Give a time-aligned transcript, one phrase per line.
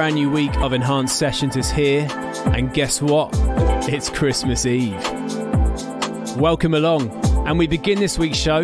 [0.00, 2.08] Brand new week of Enhanced Sessions is here,
[2.54, 3.28] and guess what?
[3.86, 4.96] It's Christmas Eve.
[6.38, 7.10] Welcome along,
[7.46, 8.62] and we begin this week's show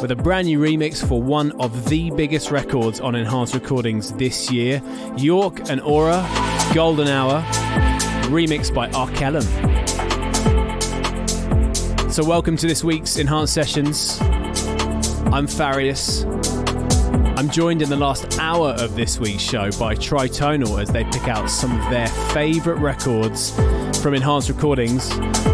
[0.00, 4.52] with a brand new remix for one of the biggest records on Enhanced Recordings this
[4.52, 4.80] year
[5.16, 6.24] York and Aura,
[6.72, 7.42] Golden Hour,
[8.30, 9.42] remixed by Arkellum.
[12.08, 14.20] So, welcome to this week's Enhanced Sessions.
[14.20, 16.22] I'm Farius.
[17.38, 21.28] I'm joined in the last hour of this week's show by Tritonal as they pick
[21.28, 23.52] out some of their favourite records
[24.02, 25.08] from Enhanced Recordings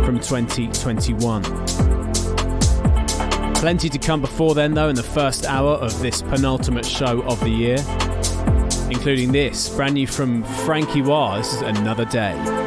[0.07, 1.43] from 2021.
[3.57, 7.39] Plenty to come before then, though, in the first hour of this penultimate show of
[7.41, 7.77] the year,
[8.91, 11.37] including this brand new from Frankie Wah.
[11.37, 12.64] This is Another Day.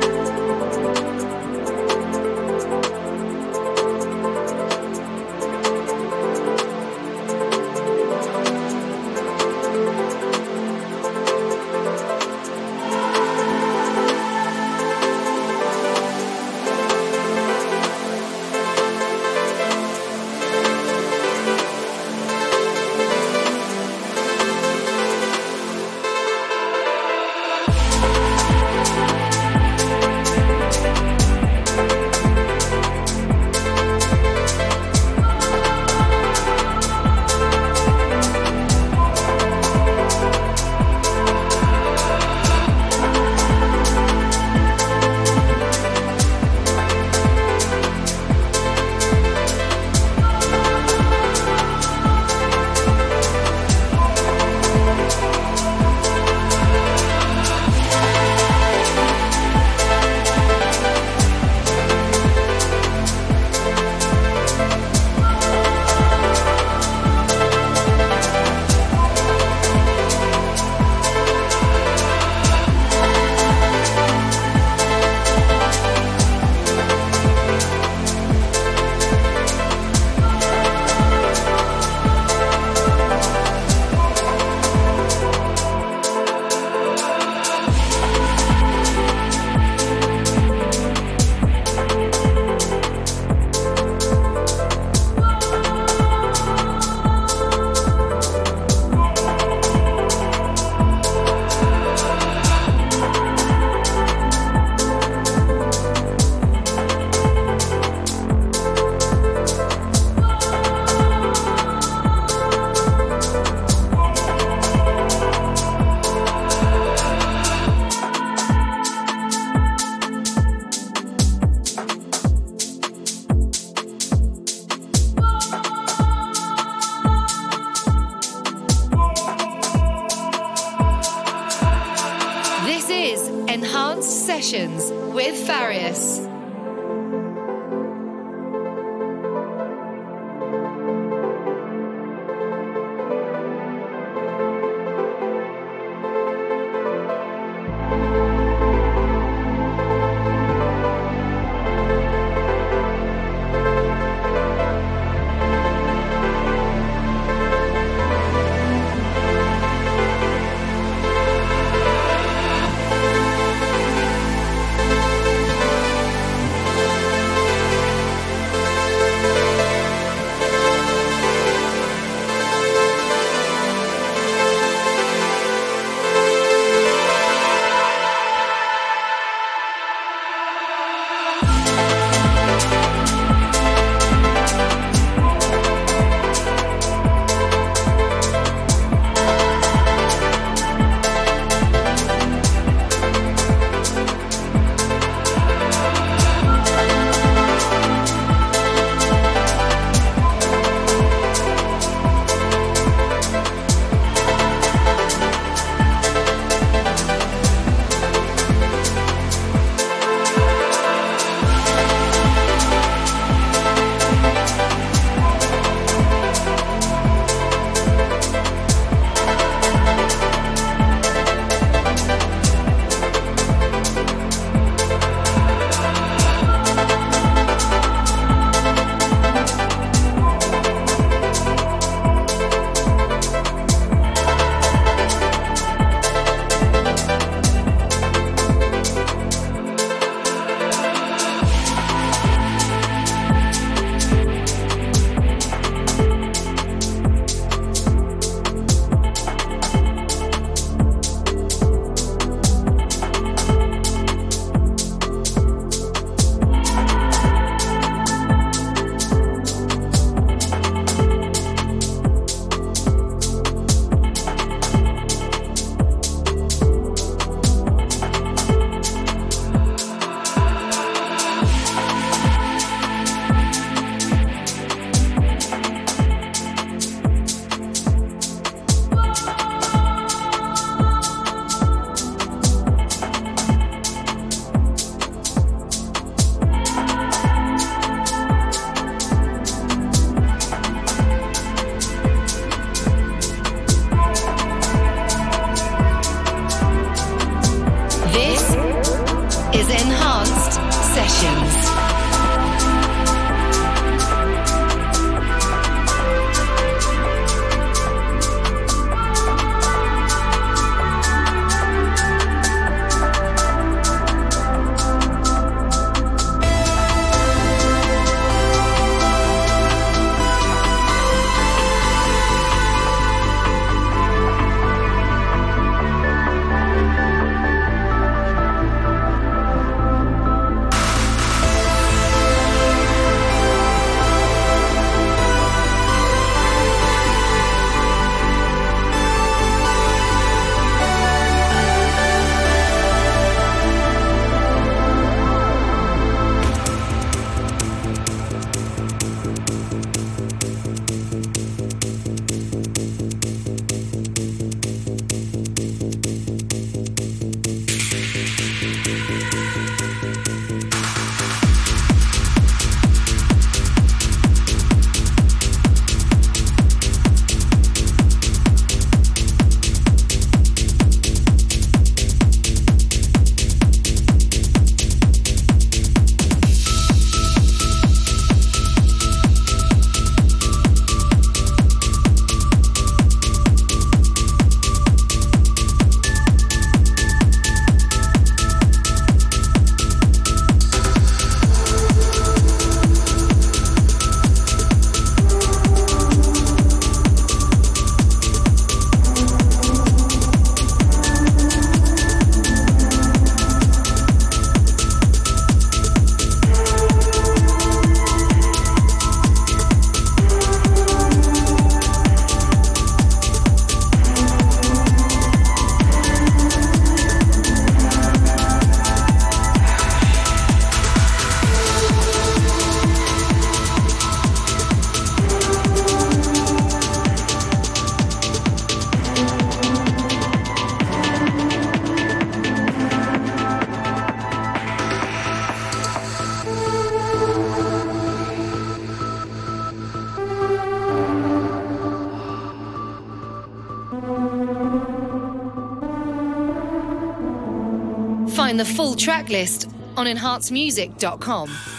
[448.58, 451.76] Find the full track list on enhancedmusic.com.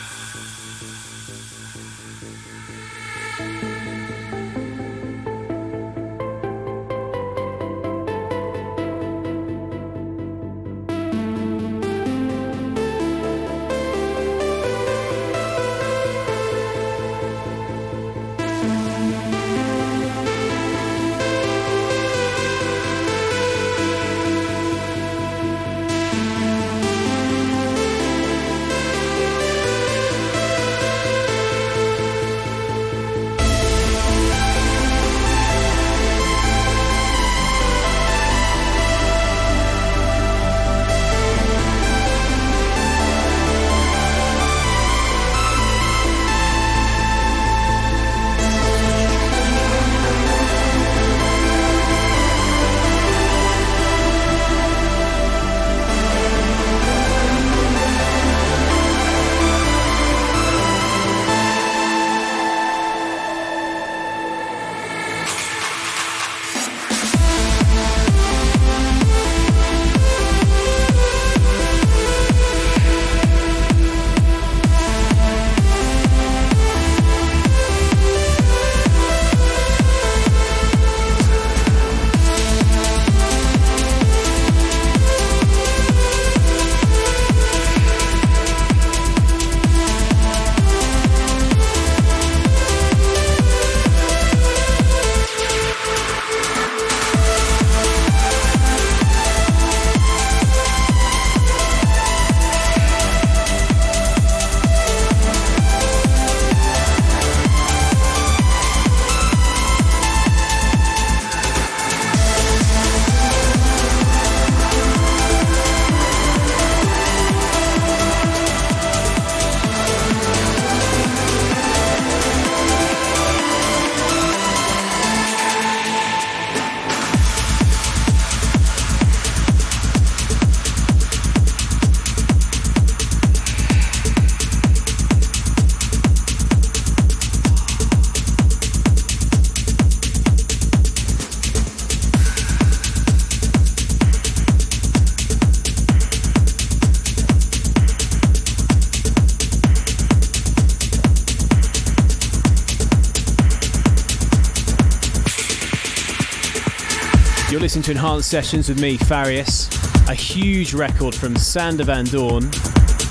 [157.78, 159.68] listening to Enhanced Sessions with me, Farius.
[160.08, 162.50] A huge record from Sander Van Doorn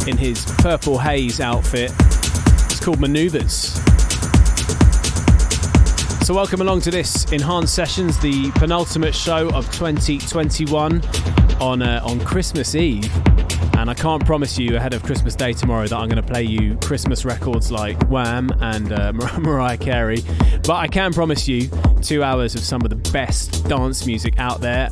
[0.08, 1.94] in his Purple Haze outfit.
[2.66, 3.74] It's called Maneuvers.
[6.26, 11.02] So, welcome along to this Enhanced Sessions, the penultimate show of 2021
[11.62, 13.10] on, uh, on Christmas Eve.
[13.78, 16.44] And I can't promise you ahead of Christmas Day tomorrow that I'm going to play
[16.44, 20.24] you Christmas records like Wham and uh, Mar- Mariah Carey.
[20.64, 21.70] But I can promise you
[22.02, 24.90] two hours of some of the best dance music out there.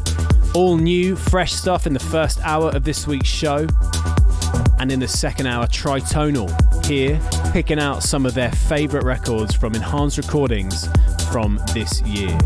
[0.54, 3.68] All new, fresh stuff in the first hour of this week's show.
[4.80, 6.50] And in the second hour, Tritonal
[6.86, 7.22] here,
[7.54, 10.90] picking out some of their favourite records from Enhanced Recordings
[11.32, 12.38] from this year.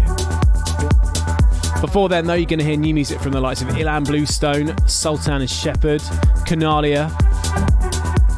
[1.81, 4.75] Before then, though, you're going to hear new music from the likes of Ilan Bluestone,
[4.87, 6.01] Sultan and Shepard,
[6.45, 7.09] Kanalia,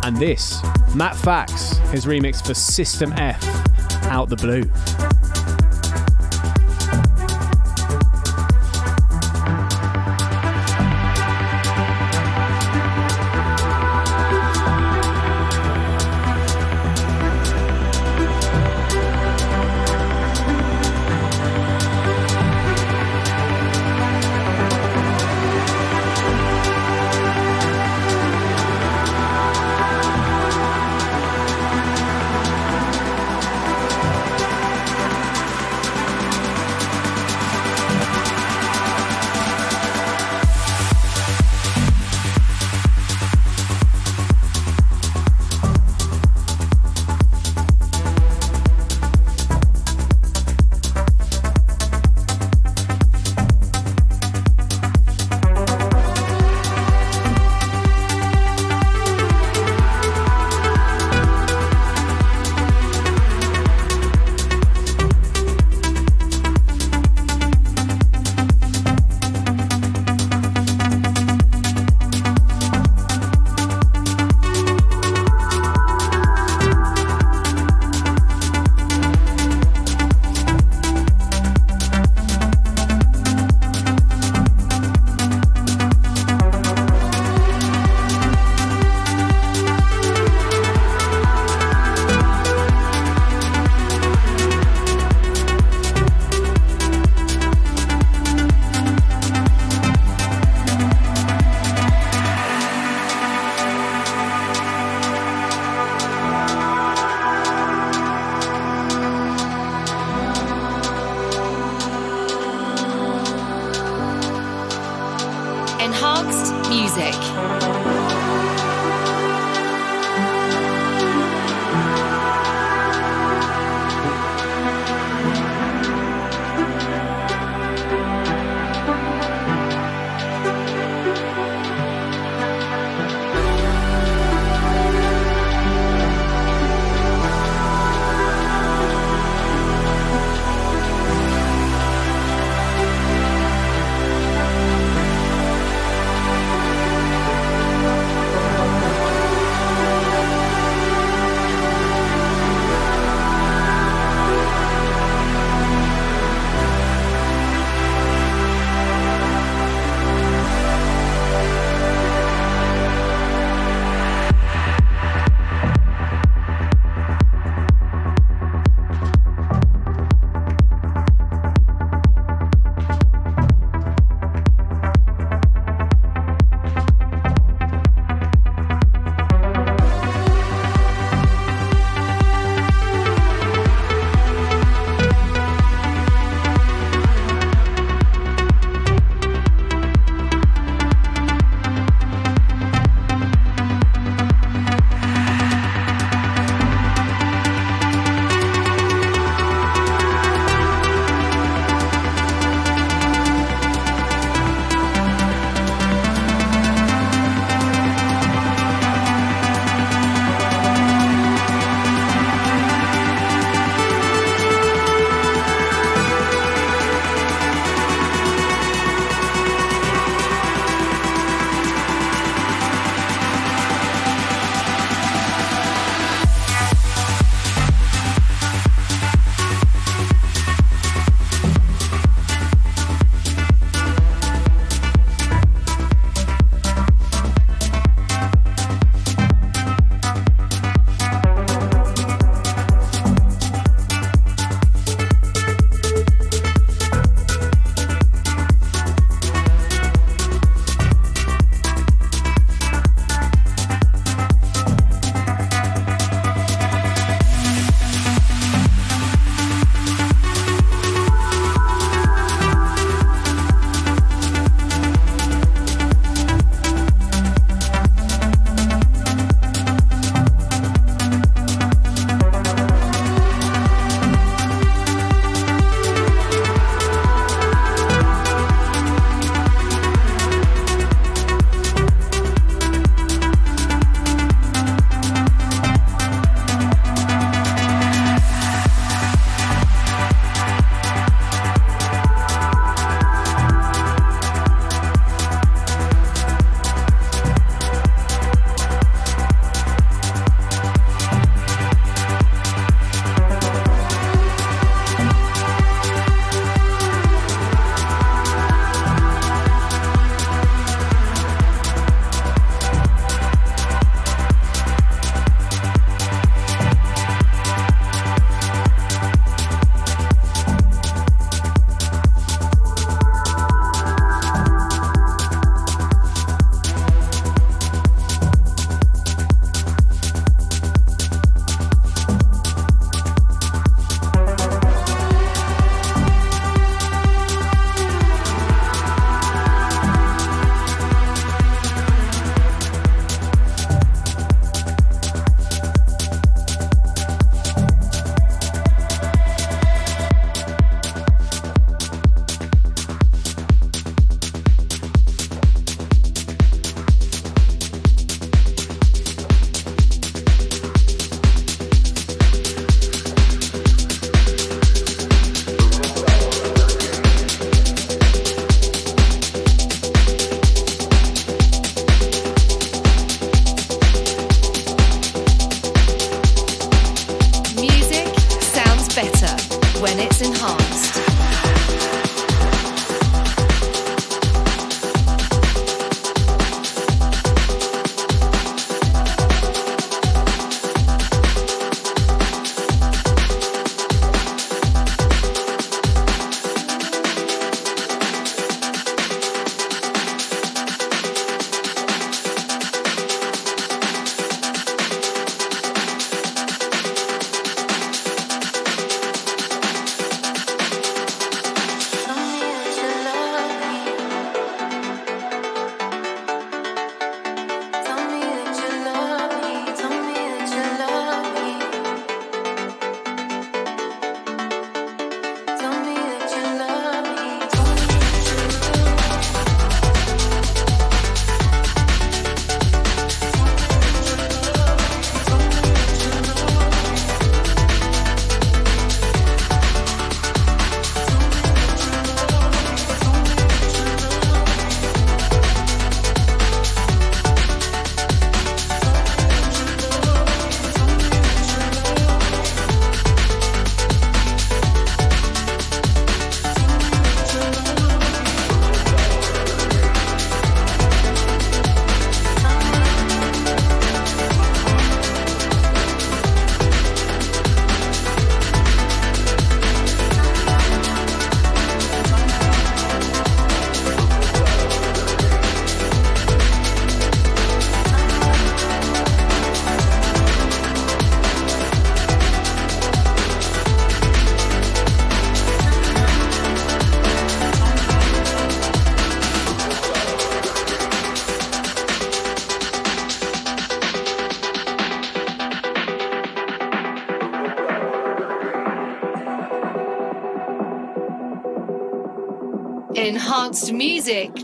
[0.06, 0.64] and this,
[0.96, 3.44] Matt Fax, his remix for System F,
[4.06, 4.64] Out the Blue.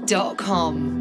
[0.07, 0.77] enhancedmusic.com.
[0.77, 0.96] Tell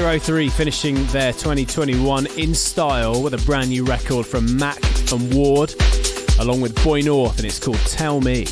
[0.00, 4.82] Zero Three finishing their 2021 in style with a brand new record from Mac
[5.12, 5.74] and Ward,
[6.40, 8.46] along with Boy North, and it's called Tell Me.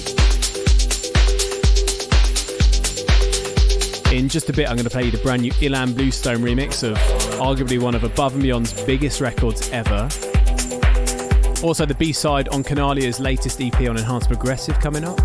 [4.14, 6.86] In just a bit, I'm going to play you the brand new Ilan Bluestone remix
[6.86, 6.98] of
[7.40, 10.02] arguably one of Above and Beyond's biggest records ever.
[11.66, 15.16] Also, the B side on Canalia's latest EP on Enhanced Progressive coming up.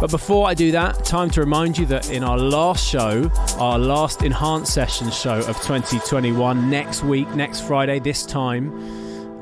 [0.00, 3.78] But before I do that, time to remind you that in our last show, our
[3.78, 8.70] last Enhanced Session show of 2021, next week, next Friday, this time,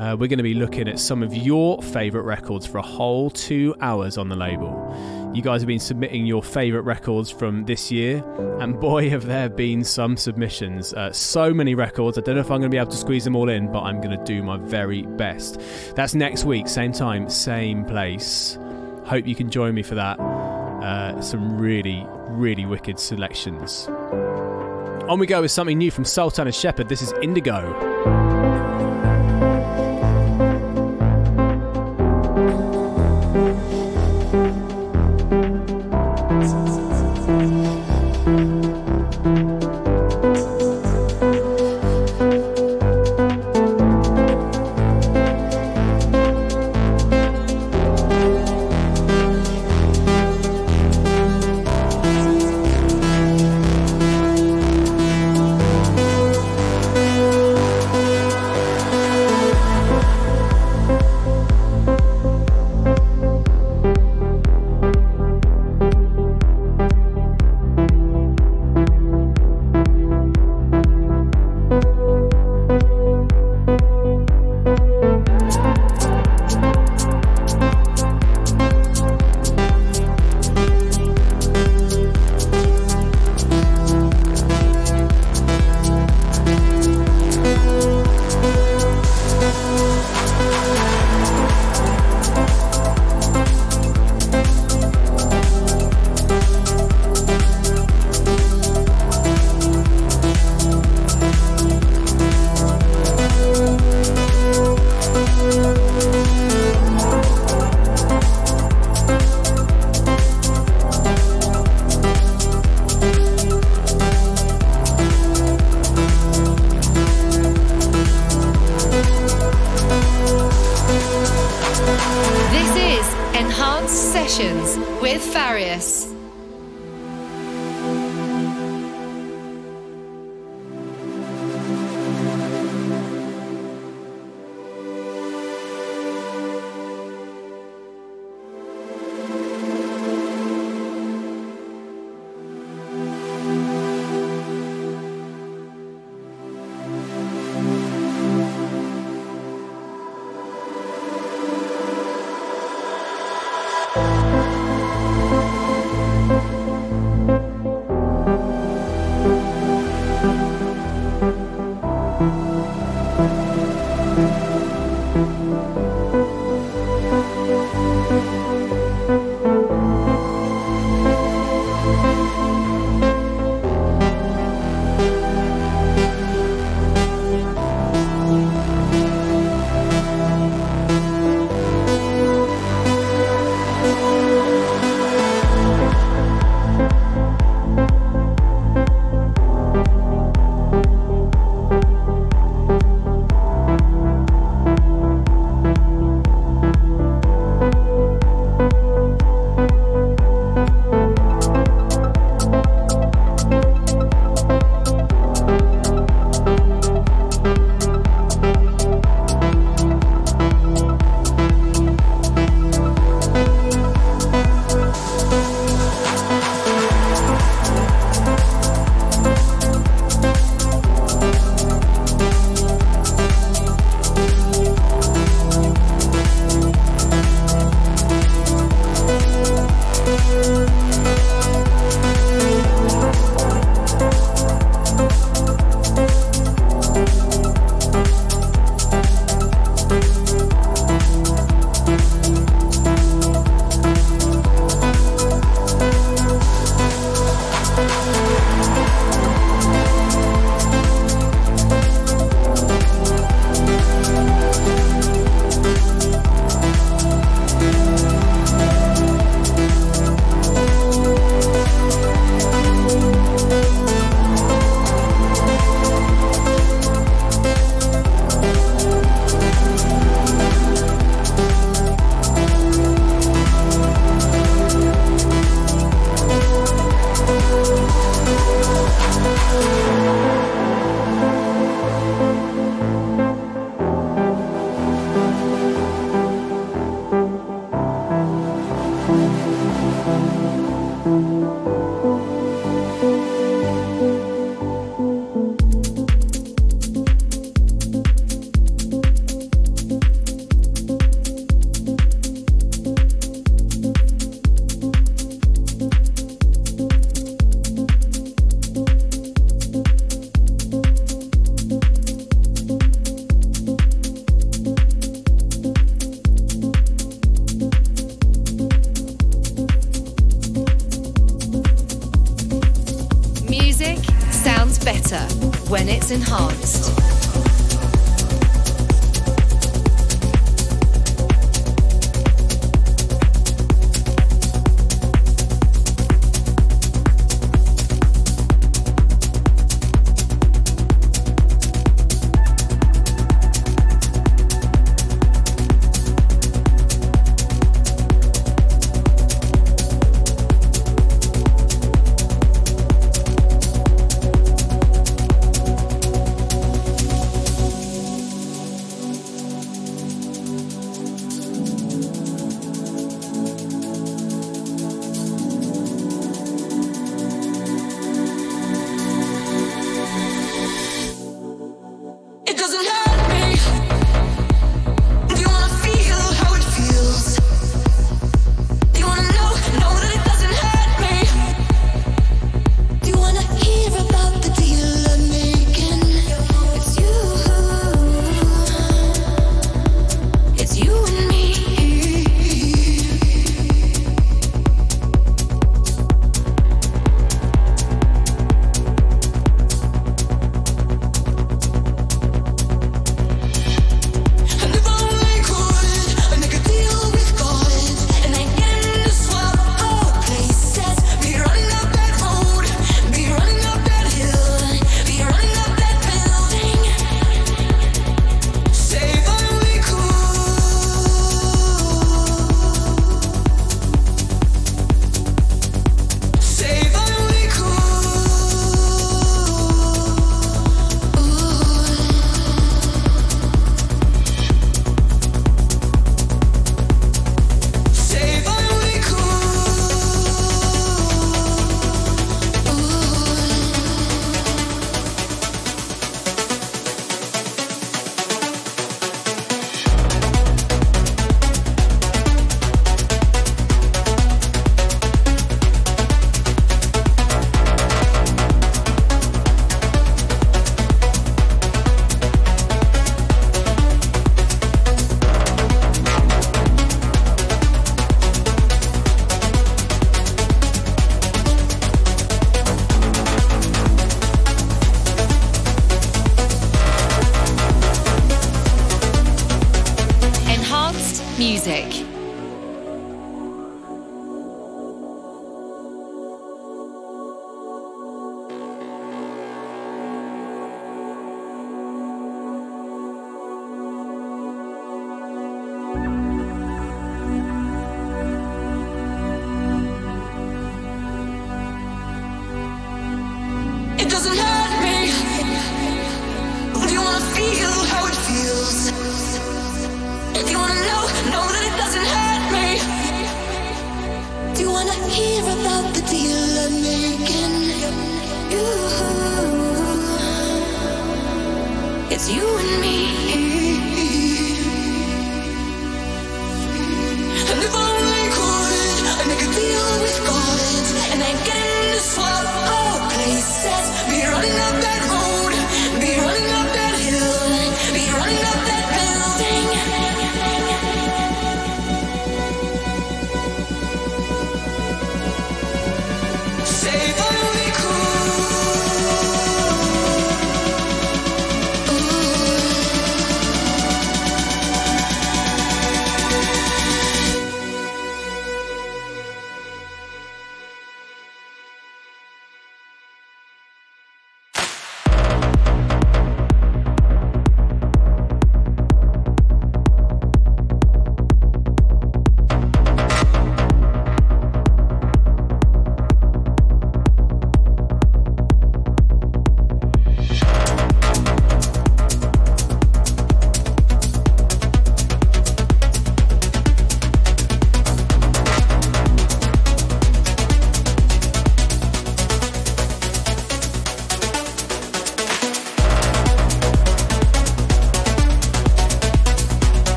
[0.00, 3.30] uh, we're going to be looking at some of your favourite records for a whole
[3.30, 5.30] two hours on the label.
[5.32, 8.24] You guys have been submitting your favourite records from this year,
[8.60, 10.92] and boy, have there been some submissions.
[10.92, 12.18] Uh, so many records.
[12.18, 13.82] I don't know if I'm going to be able to squeeze them all in, but
[13.82, 15.60] I'm going to do my very best.
[15.94, 18.58] That's next week, same time, same place.
[19.04, 20.18] Hope you can join me for that.
[20.82, 23.88] Uh, some really, really wicked selections.
[25.08, 26.88] On we go with something new from Sultan and Shepard.
[26.88, 27.89] This is Indigo.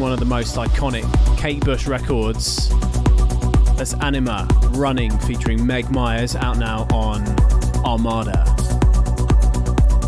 [0.00, 1.04] One of the most iconic
[1.38, 2.68] Kate Bush records.
[3.76, 7.24] That's Anima Running featuring Meg Myers out now on
[7.84, 8.44] Armada.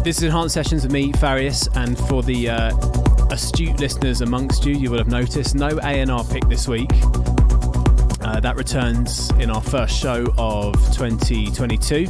[0.04, 2.76] This is Enhanced Sessions with me, Farius, and for the uh,
[3.30, 6.90] astute listeners amongst you, you will have noticed no A&R pick this week.
[8.20, 12.06] Uh, that returns in our first show of 2022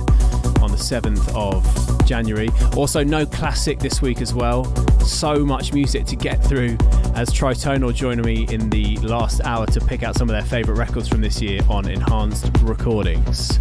[0.62, 2.49] on the 7th of January.
[2.76, 4.64] Also, no classic this week as well.
[5.01, 6.76] So much music to get through
[7.18, 10.78] as Tritonal join me in the last hour to pick out some of their favourite
[10.78, 13.58] records from this year on Enhanced Recordings.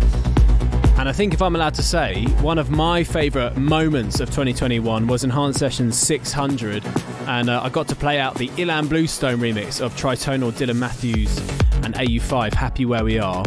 [0.99, 5.07] And I think if I'm allowed to say, one of my favourite moments of 2021
[5.07, 6.85] was Enhanced Session 600,
[7.25, 11.35] and uh, I got to play out the Ilan Bluestone remix of Tritonal Dylan Matthews
[11.83, 13.43] and AU5 Happy Where We Are.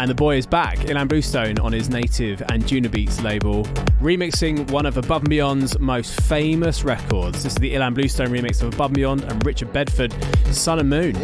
[0.00, 3.64] And the boy is back, Ilan Bluestone, on his native Anjunabeats label,
[4.00, 7.42] remixing one of Above and Beyond's most famous records.
[7.42, 10.14] This is the Ilan Bluestone remix of Above and Beyond and Richard Bedford,
[10.52, 11.14] Sun and Moon.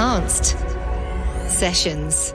[0.00, 0.56] Enhanced
[1.46, 2.32] Sessions.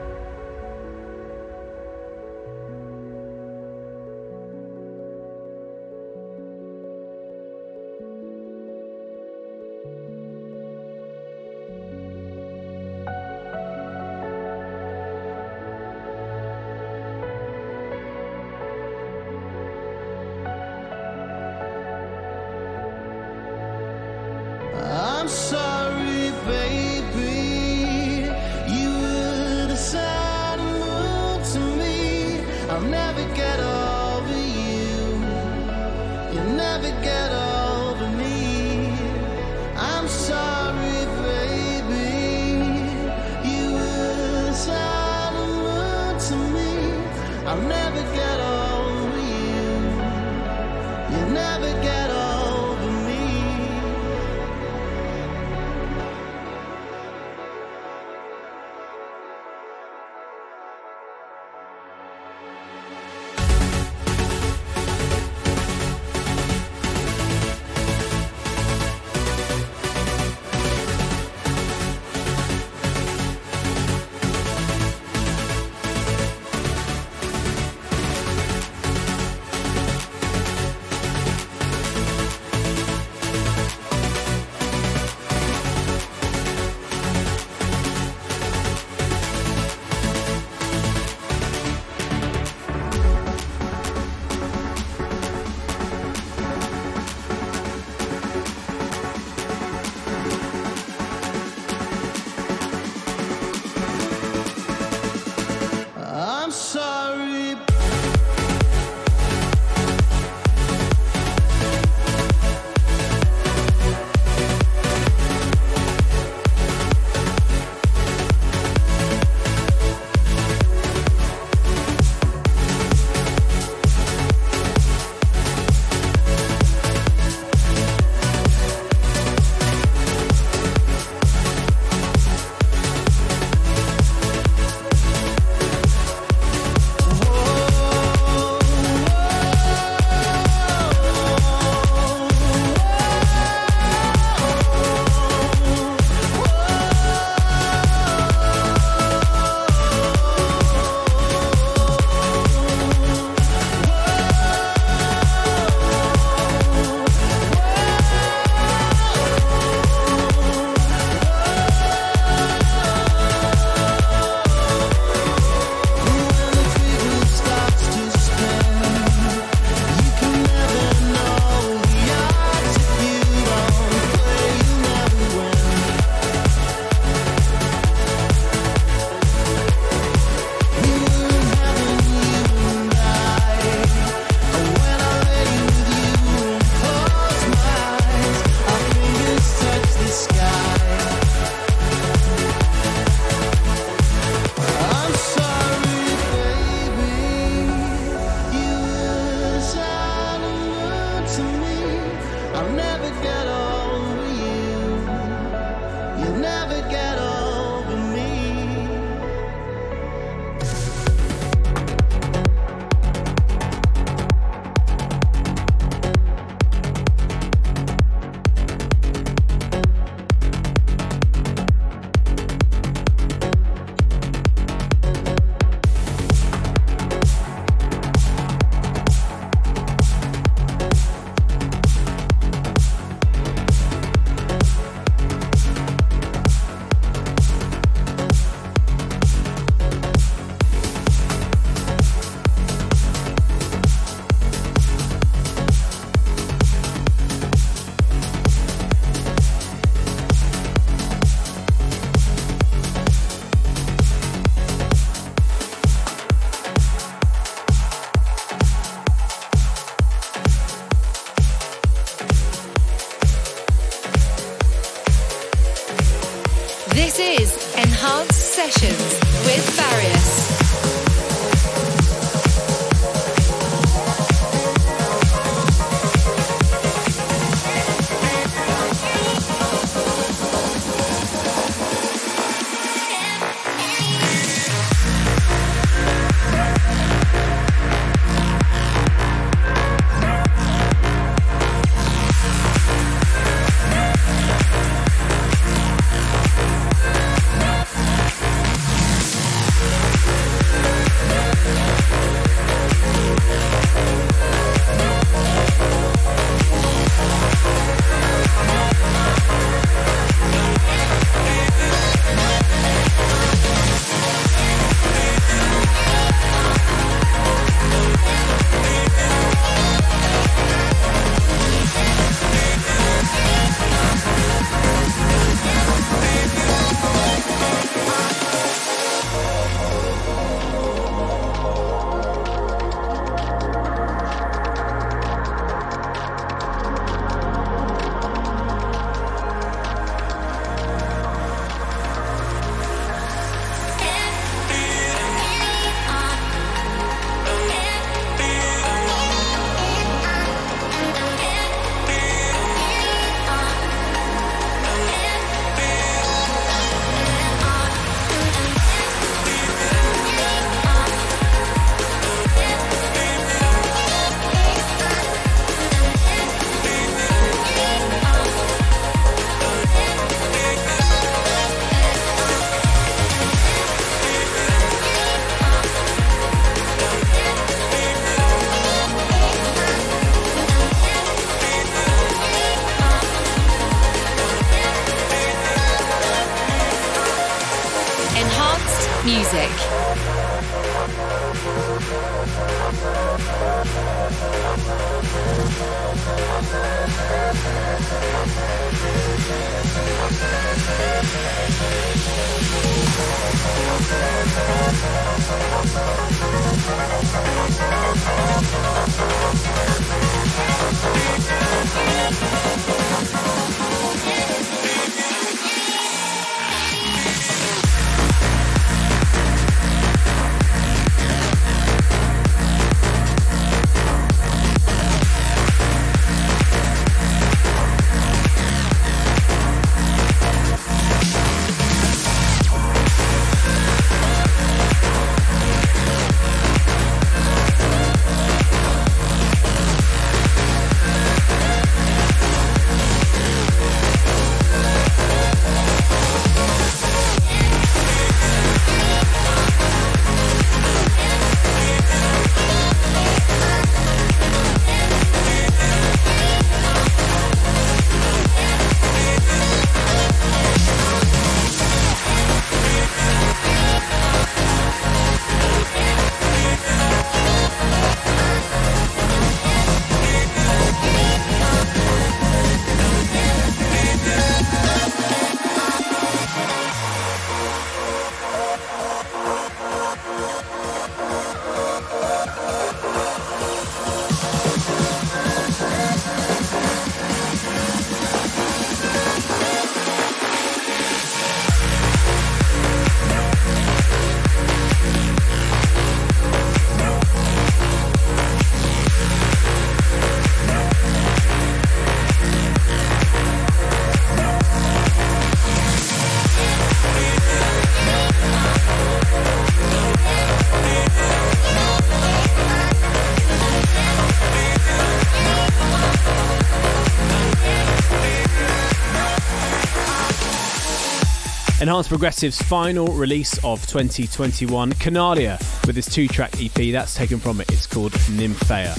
[521.86, 525.56] Enhanced Progressive's final release of 2021, Canadia,
[525.86, 527.70] with his two track EP that's taken from it.
[527.70, 528.92] It's called Nymphea.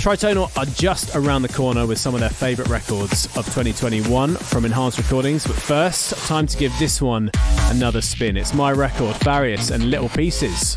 [0.00, 4.64] Tritonal are just around the corner with some of their favourite records of 2021 from
[4.64, 7.30] Enhanced Recordings, but first, time to give this one
[7.70, 8.36] another spin.
[8.36, 10.76] It's my record, Farius and Little Pieces.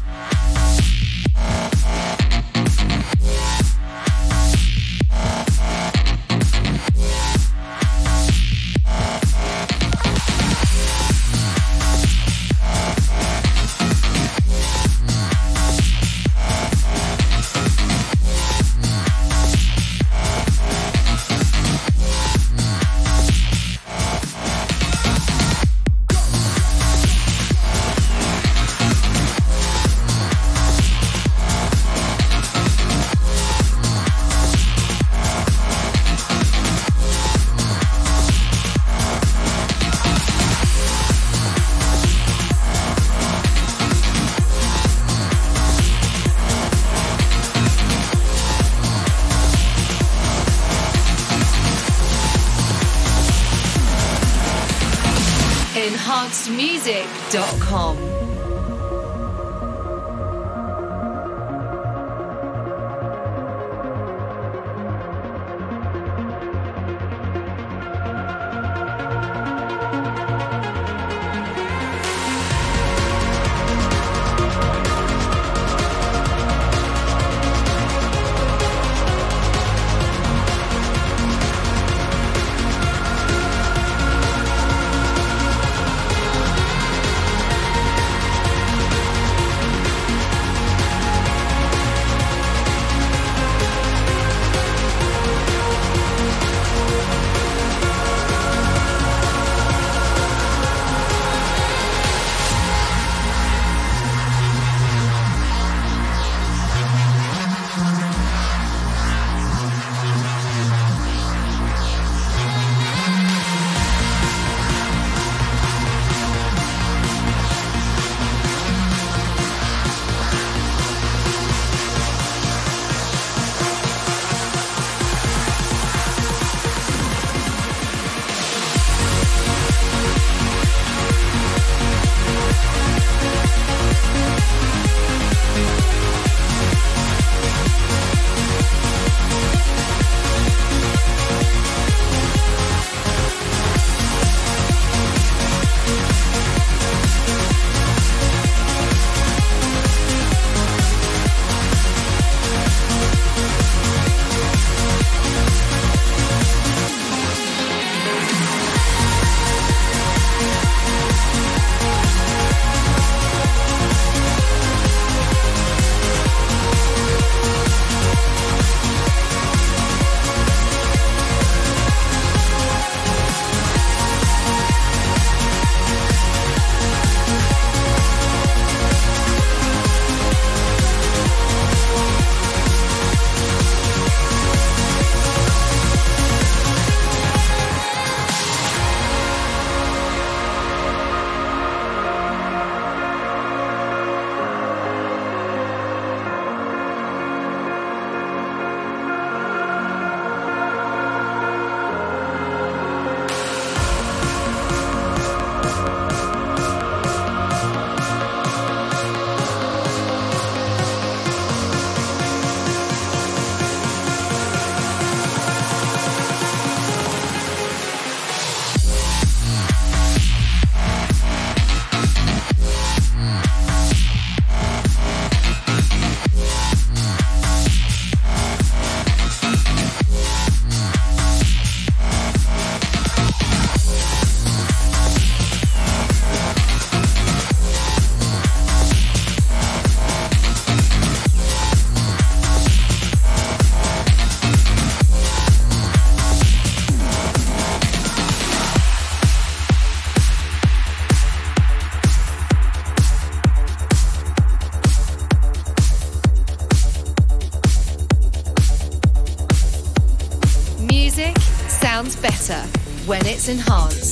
[263.11, 264.10] When it's enhanced.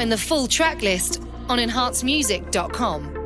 [0.00, 1.20] Find the full track list
[1.50, 3.19] on enhancedmusic.com.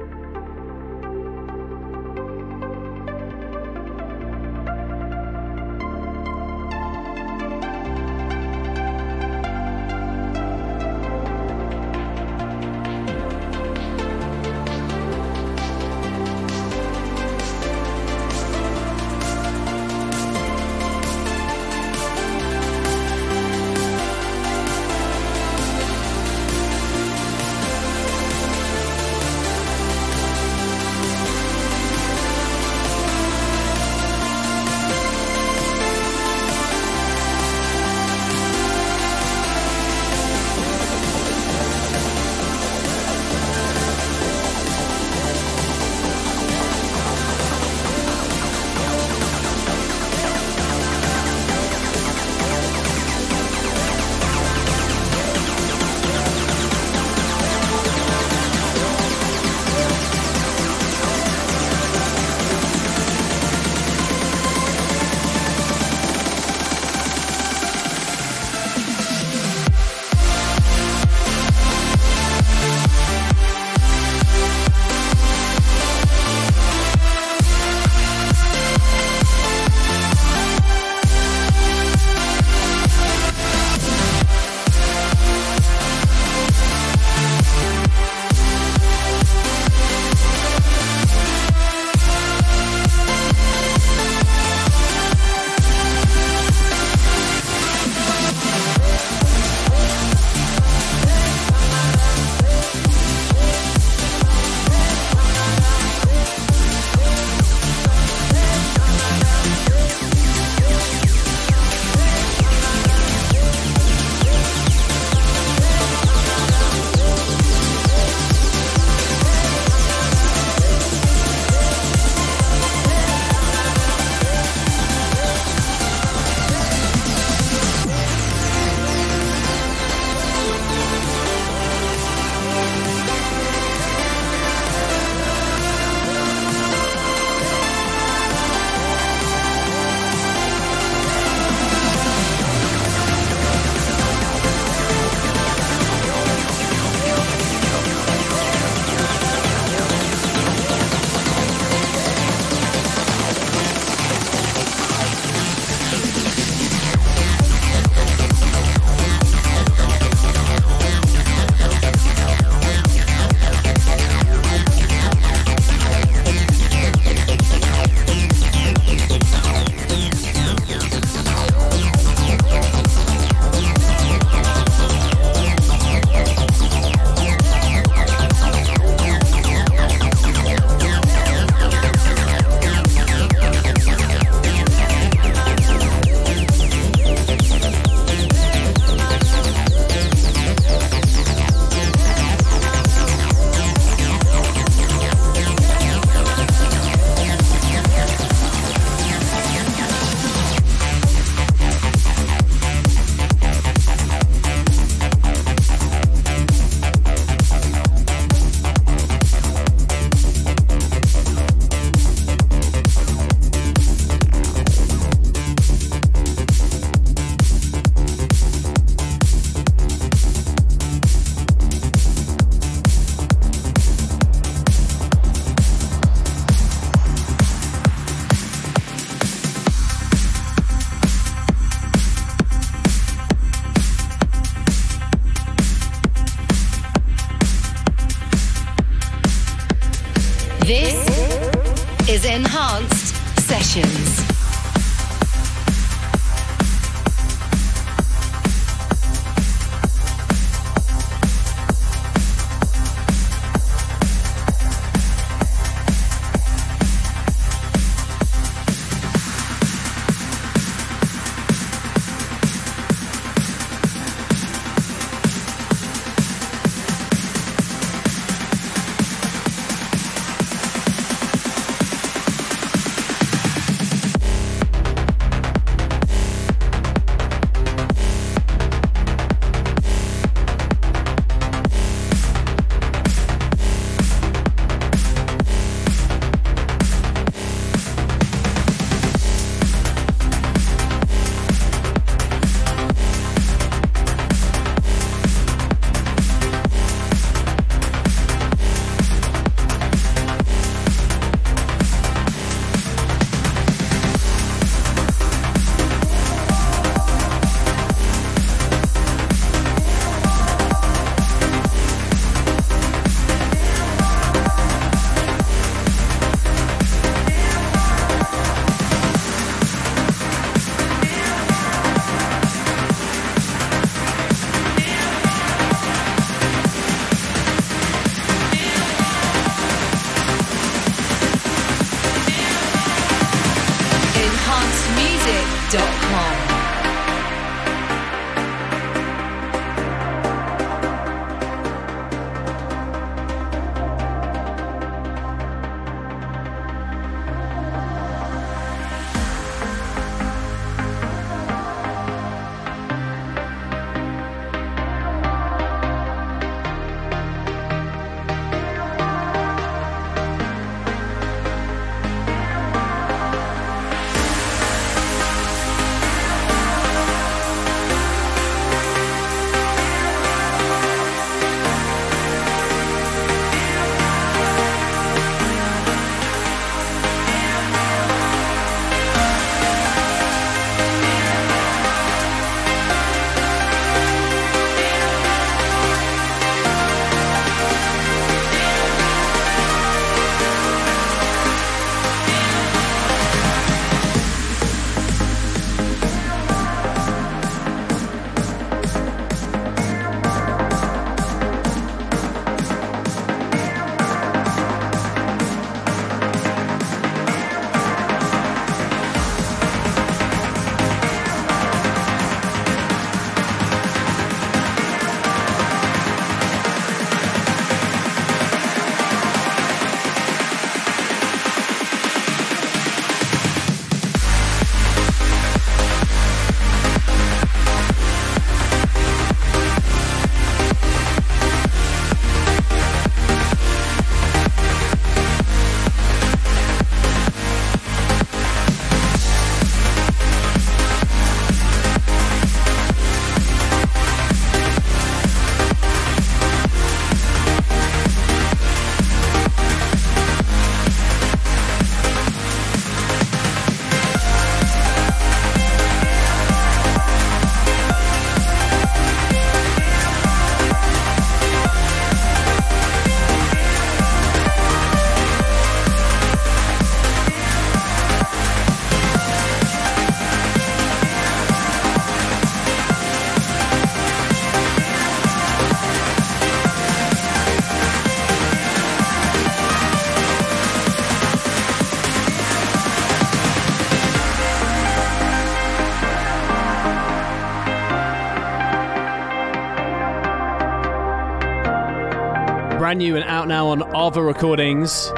[492.95, 495.09] Brand new and out now on Ava Recordings.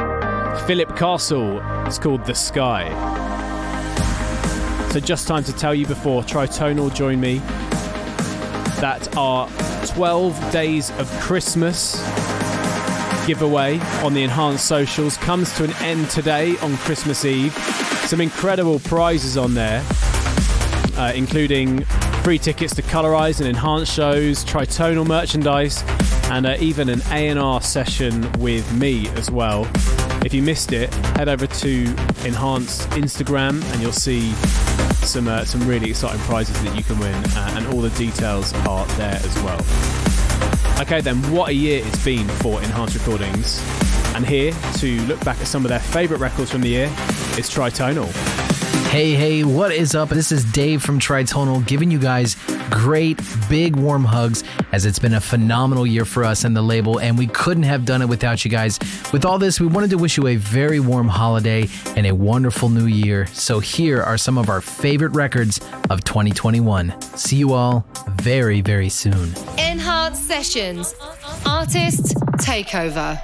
[0.66, 1.60] Philip Castle.
[1.86, 2.88] It's called The Sky.
[4.92, 7.40] So just time to tell you before Tritonal join me
[8.80, 9.46] that our
[9.88, 11.96] 12 days of Christmas
[13.26, 17.52] giveaway on the enhanced socials comes to an end today on Christmas Eve.
[18.06, 19.84] Some incredible prizes on there,
[20.96, 21.84] uh, including
[22.24, 25.84] free tickets to Colorize and enhanced shows, Tritonal merchandise,
[26.30, 29.68] and uh, even an A&R session with me as well.
[30.24, 31.82] If you missed it, head over to
[32.24, 34.32] Enhanced Instagram and you'll see
[35.06, 38.52] some uh, some really exciting prizes that you can win, uh, and all the details
[38.66, 39.60] are there as well.
[40.80, 43.62] Okay, then, what a year it's been for Enhanced Recordings.
[44.14, 46.86] And here to look back at some of their favourite records from the year
[47.38, 48.35] is Tritonal.
[48.90, 50.08] Hey, hey, what is up?
[50.08, 52.34] This is Dave from Tritonal giving you guys
[52.70, 53.20] great,
[53.50, 57.18] big, warm hugs as it's been a phenomenal year for us and the label, and
[57.18, 58.78] we couldn't have done it without you guys.
[59.12, 62.70] With all this, we wanted to wish you a very warm holiday and a wonderful
[62.70, 63.26] new year.
[63.26, 65.60] So, here are some of our favorite records
[65.90, 66.98] of 2021.
[67.02, 69.34] See you all very, very soon.
[69.58, 70.94] Enhanced Sessions.
[71.44, 73.20] Artist Takeover.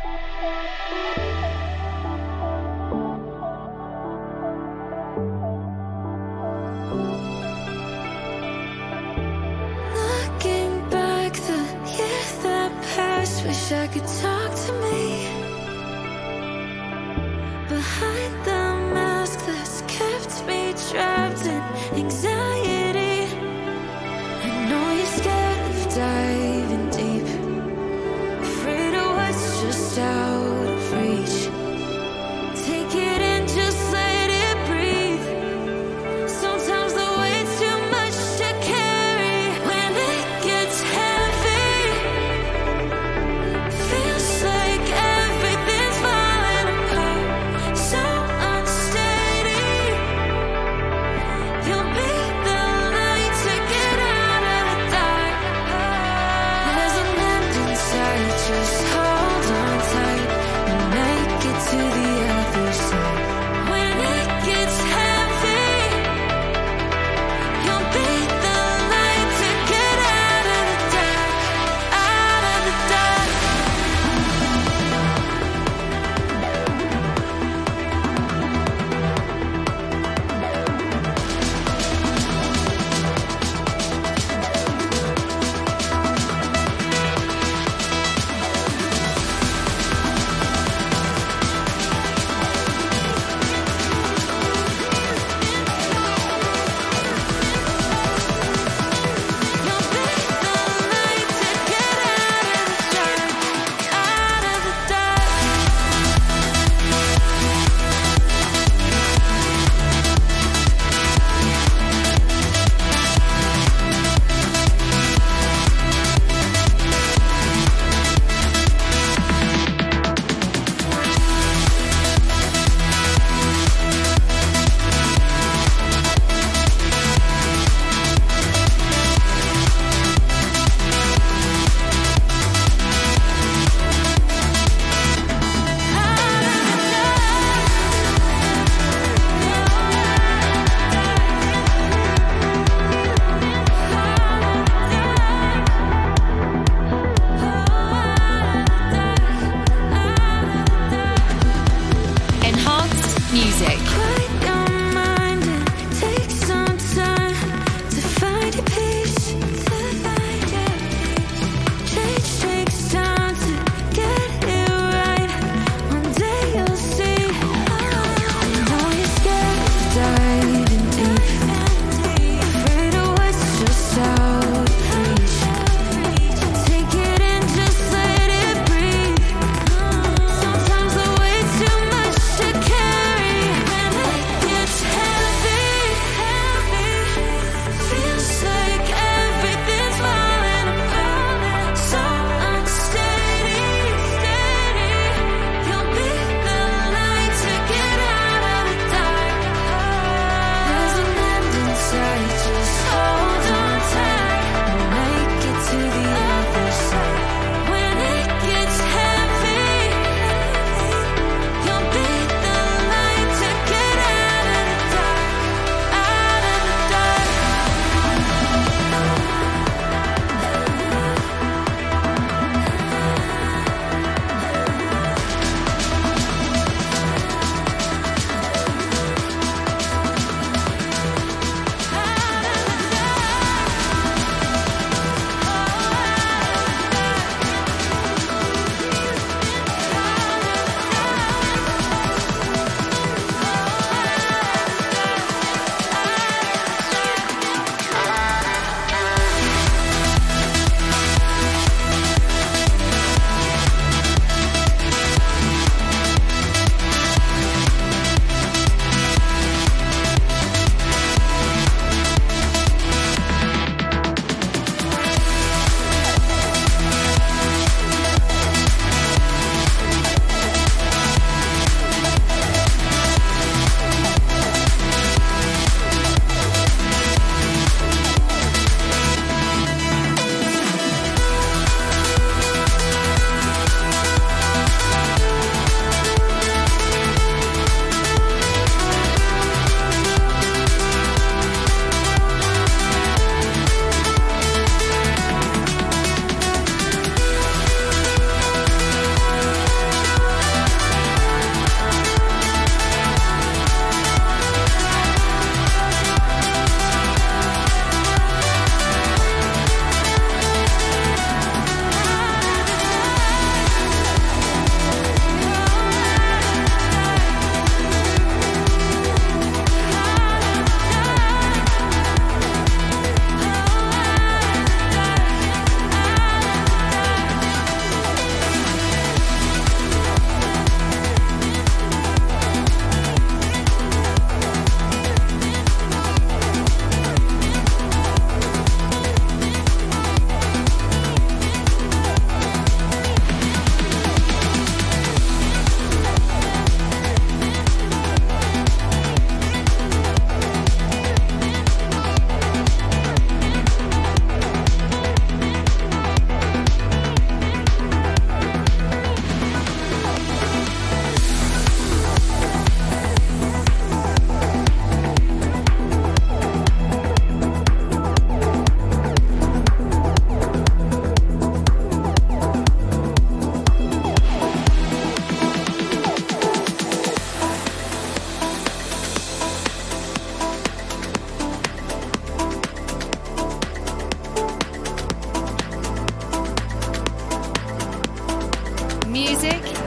[13.73, 15.27] I could talk to me.
[17.69, 18.65] Behind the
[18.95, 21.63] mask that's kept me trapped in
[22.03, 23.35] anxiety.
[24.45, 27.29] I know you're scared of diving deep,
[28.43, 30.32] afraid of what's just out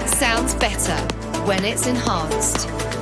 [0.10, 0.95] sounds better
[1.45, 2.94] when it's enhanced.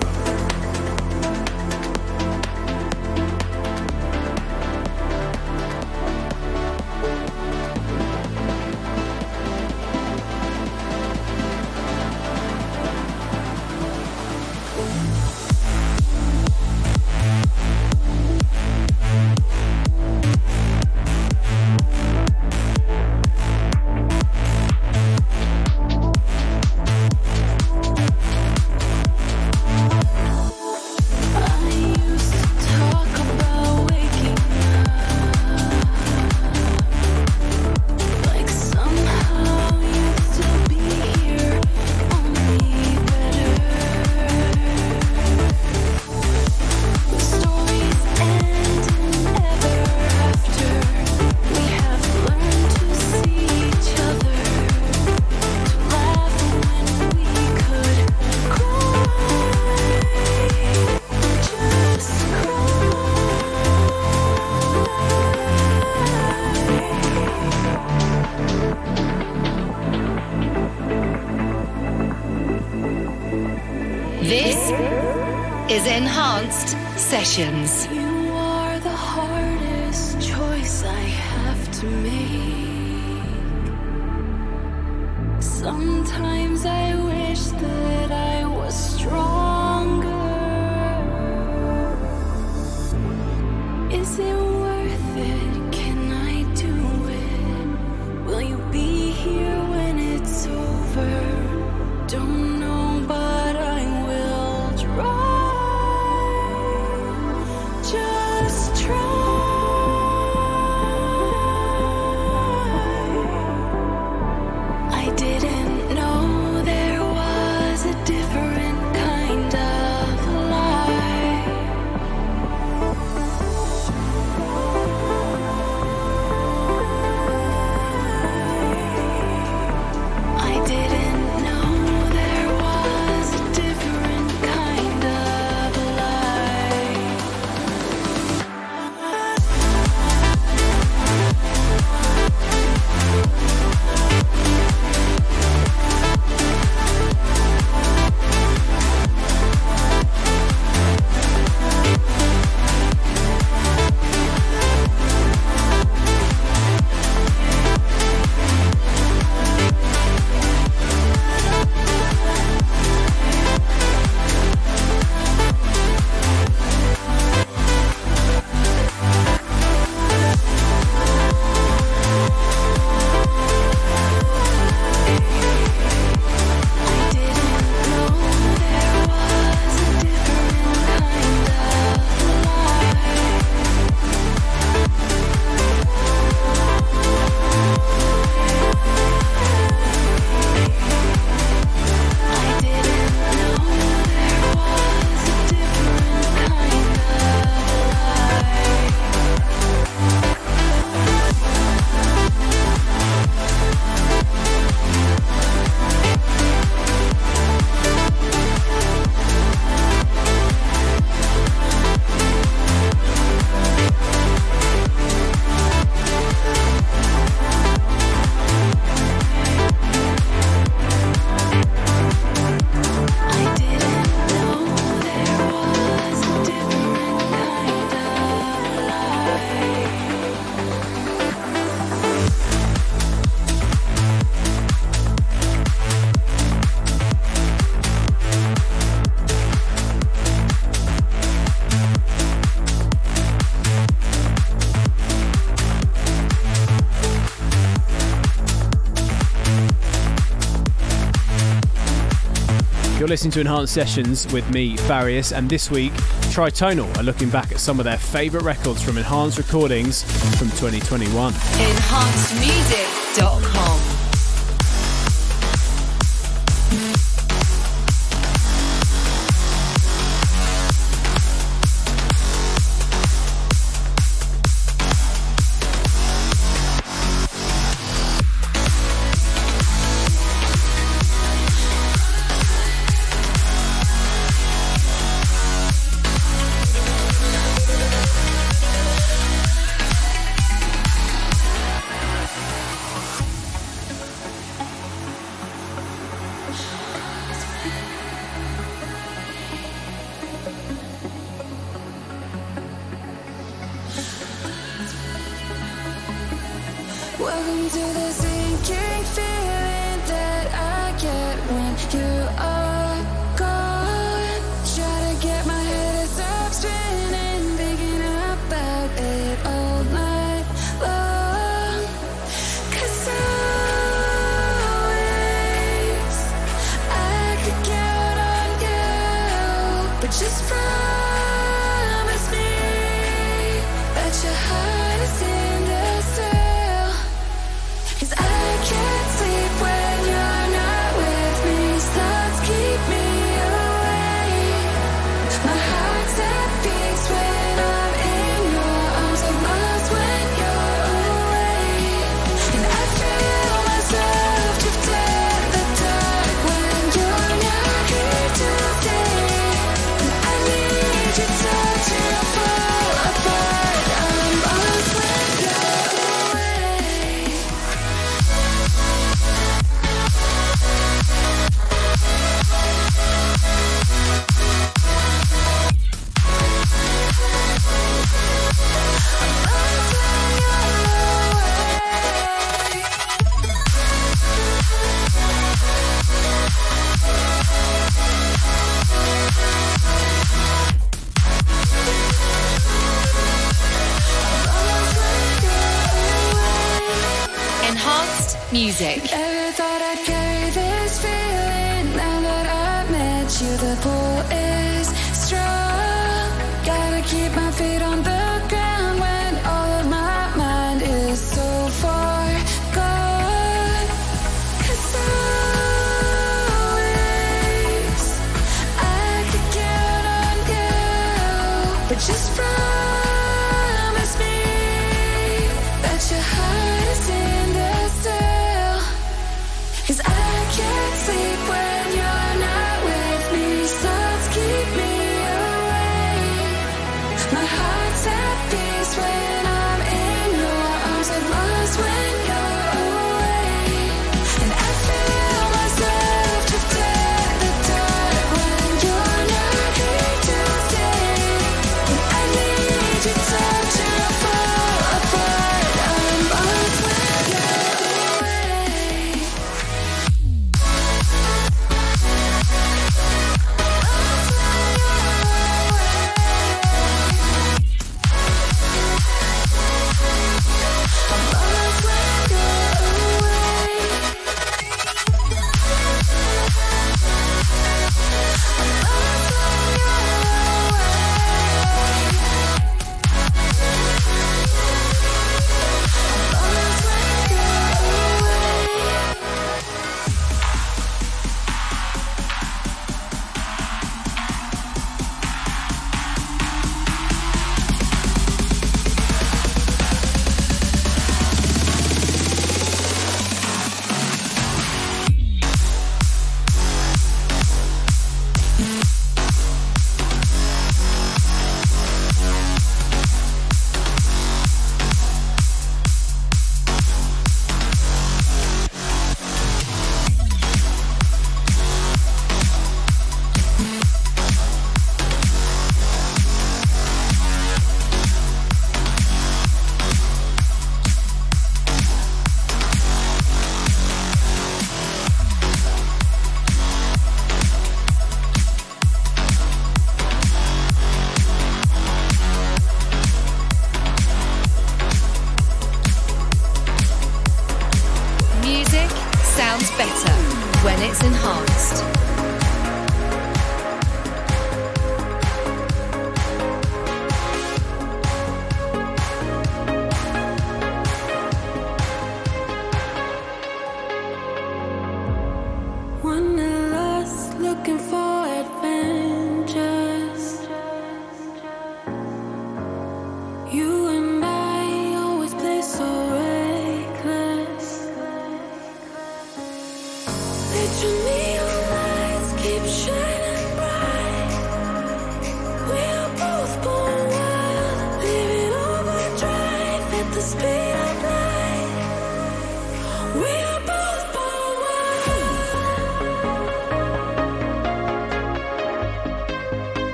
[253.24, 255.94] listening to Enhanced Sessions with me, Farius, and this week,
[256.34, 260.04] Tritonal are looking back at some of their favourite records from Enhanced Recordings
[260.38, 261.32] from 2021.
[261.32, 263.93] EnhancedMusic.com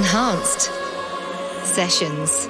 [0.00, 0.72] Enhanced
[1.62, 2.49] Sessions.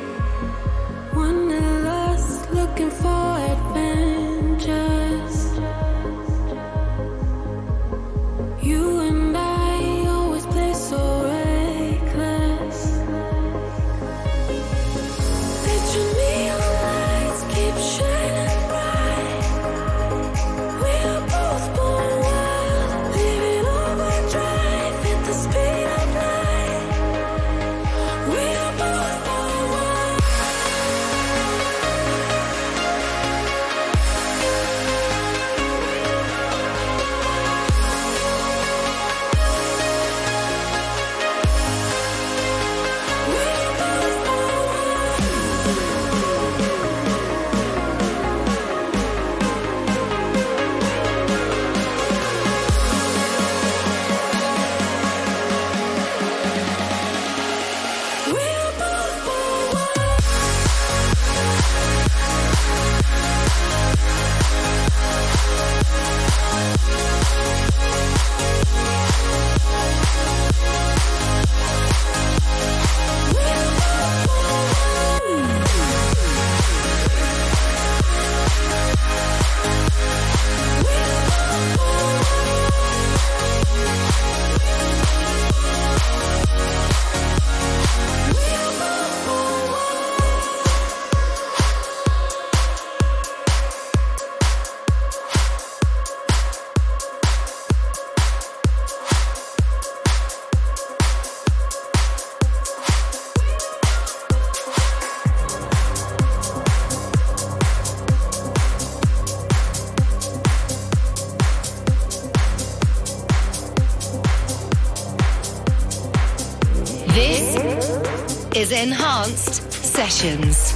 [120.10, 120.69] Sessions.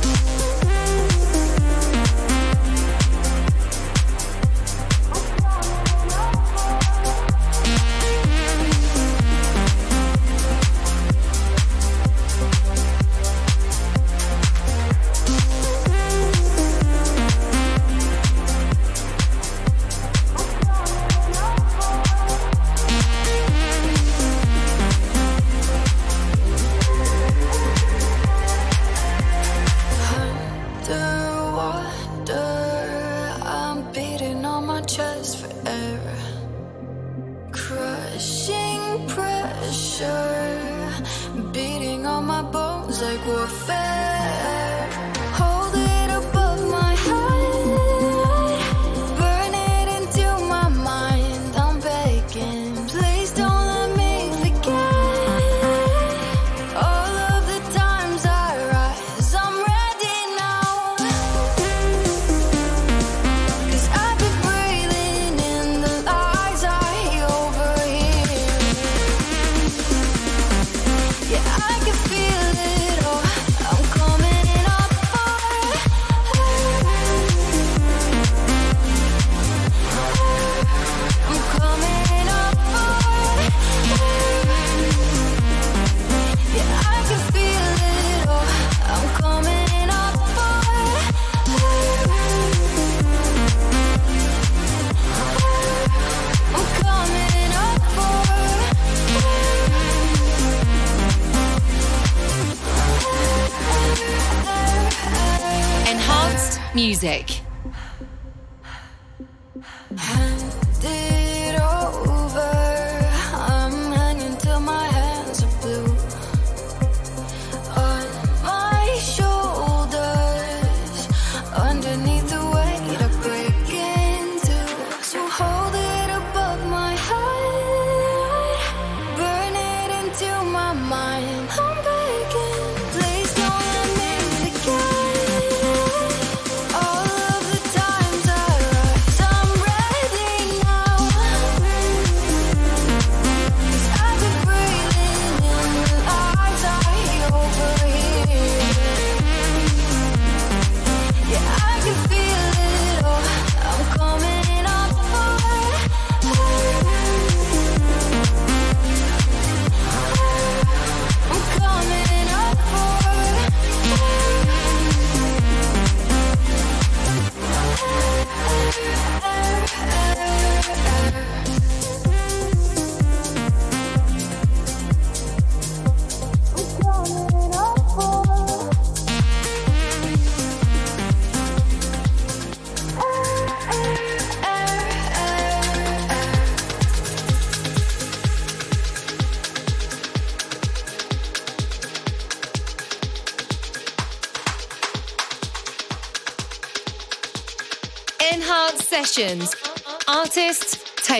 [107.04, 107.33] Music.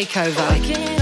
[0.06, 0.93] takeover.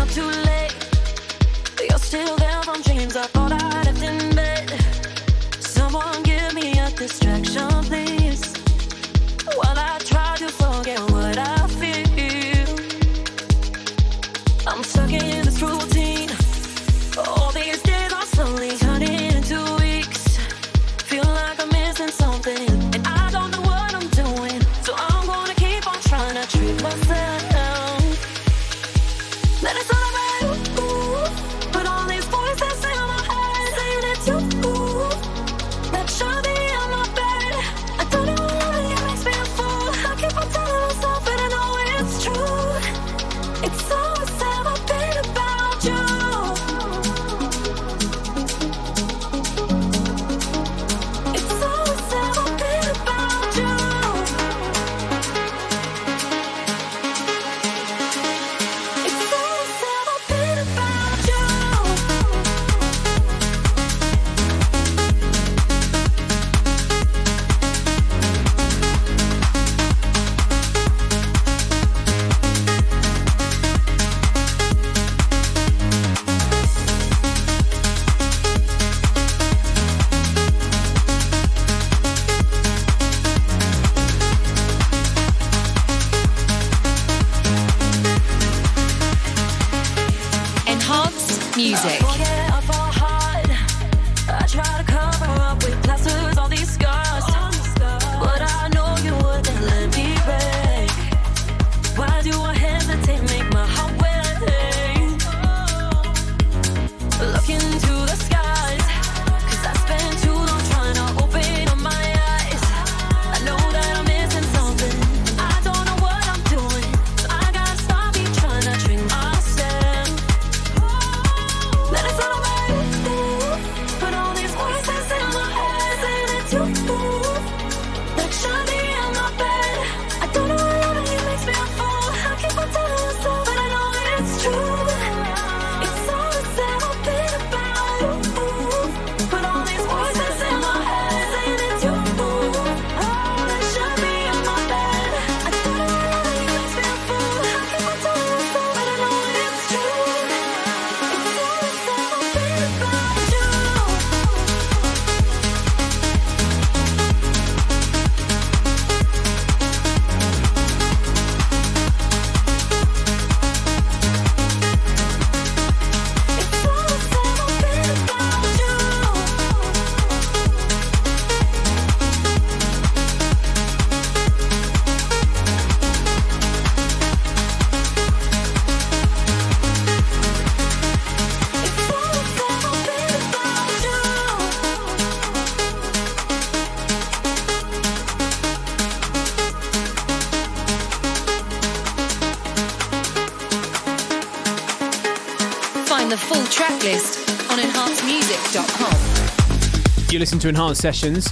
[200.43, 201.29] to Enhanced Sessions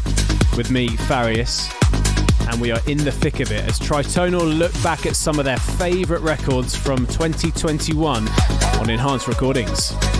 [0.57, 1.69] with me, Farius,
[2.49, 5.45] and we are in the thick of it as Tritonal look back at some of
[5.45, 10.20] their favourite records from 2021 on Enhanced Recordings.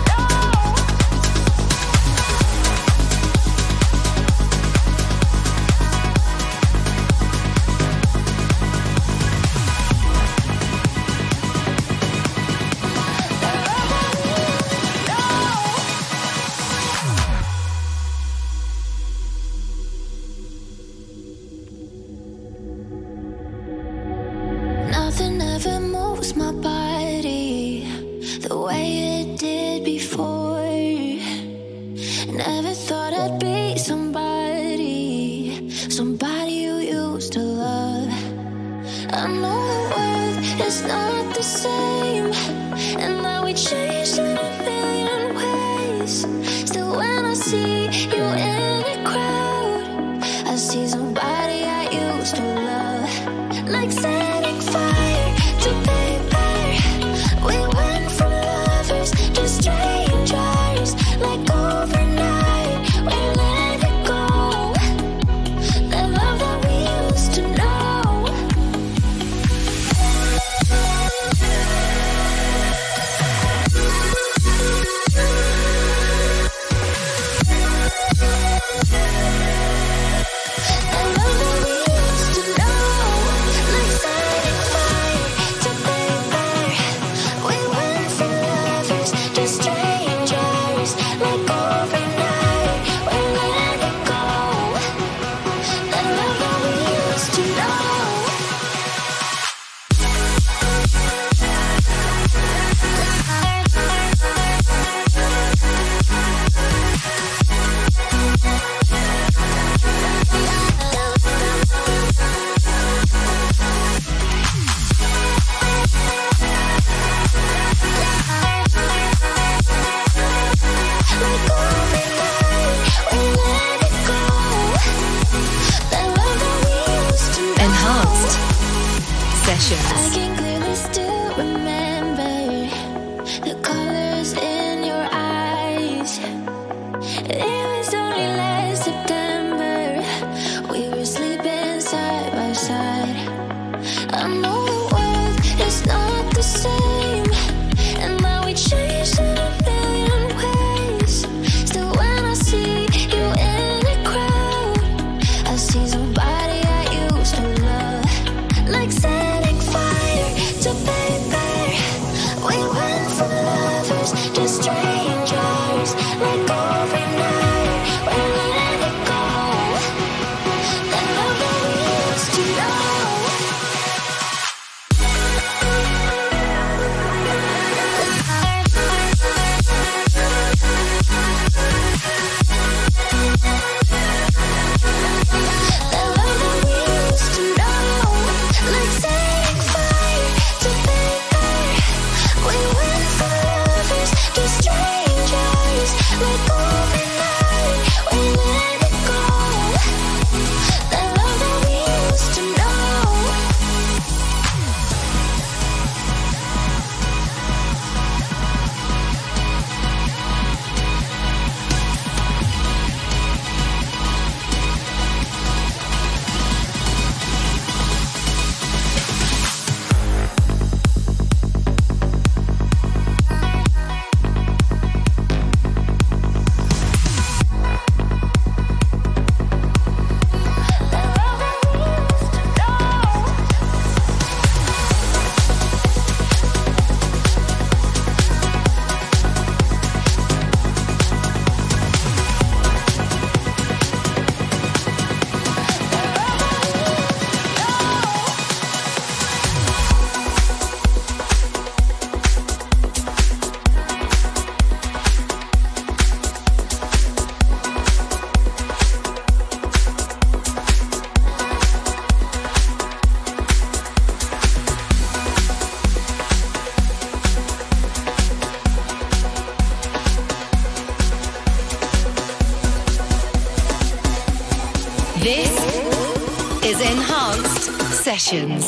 [278.31, 278.60] Sessions.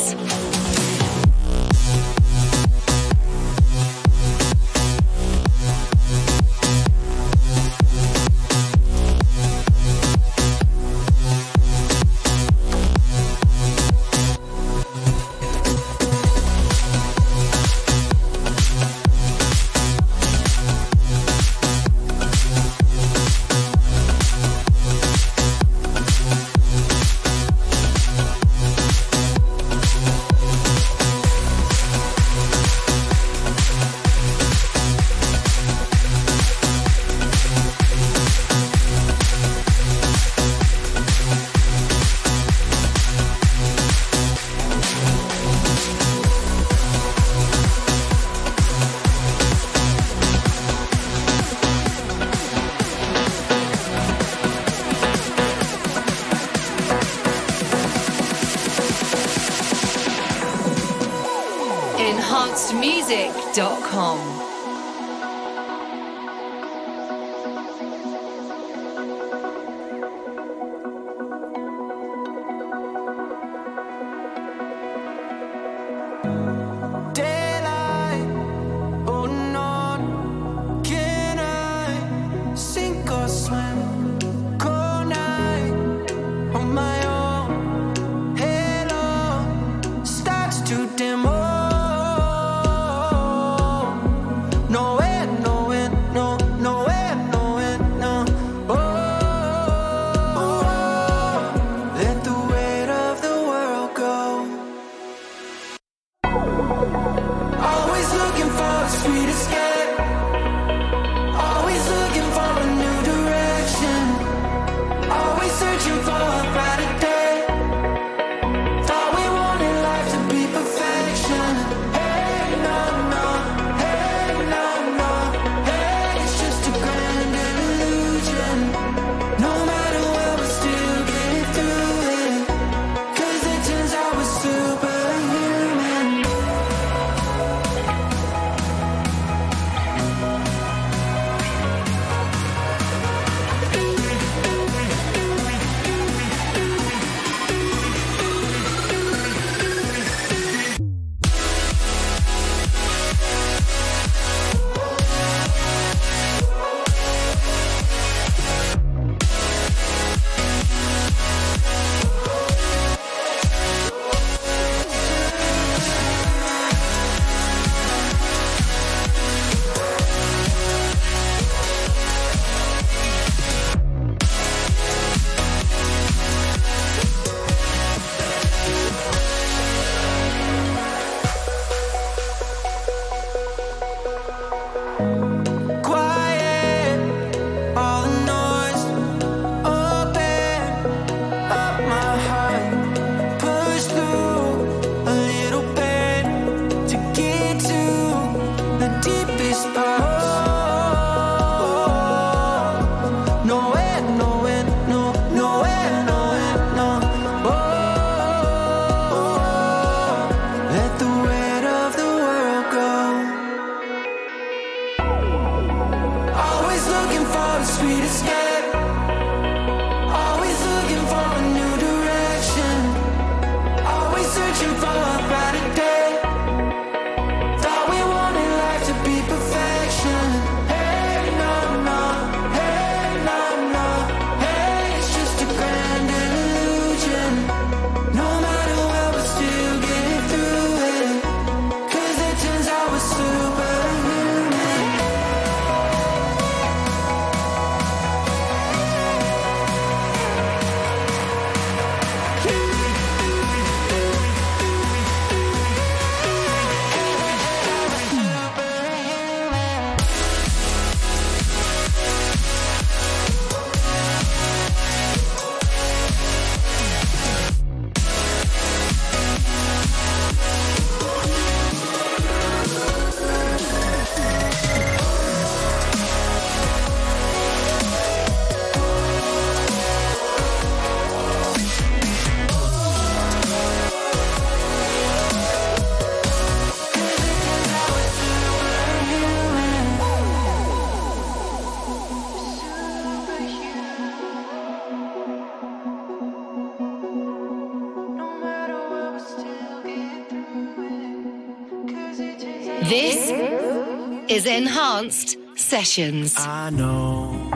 [304.44, 306.34] is Enhanced Sessions.
[306.38, 307.50] I know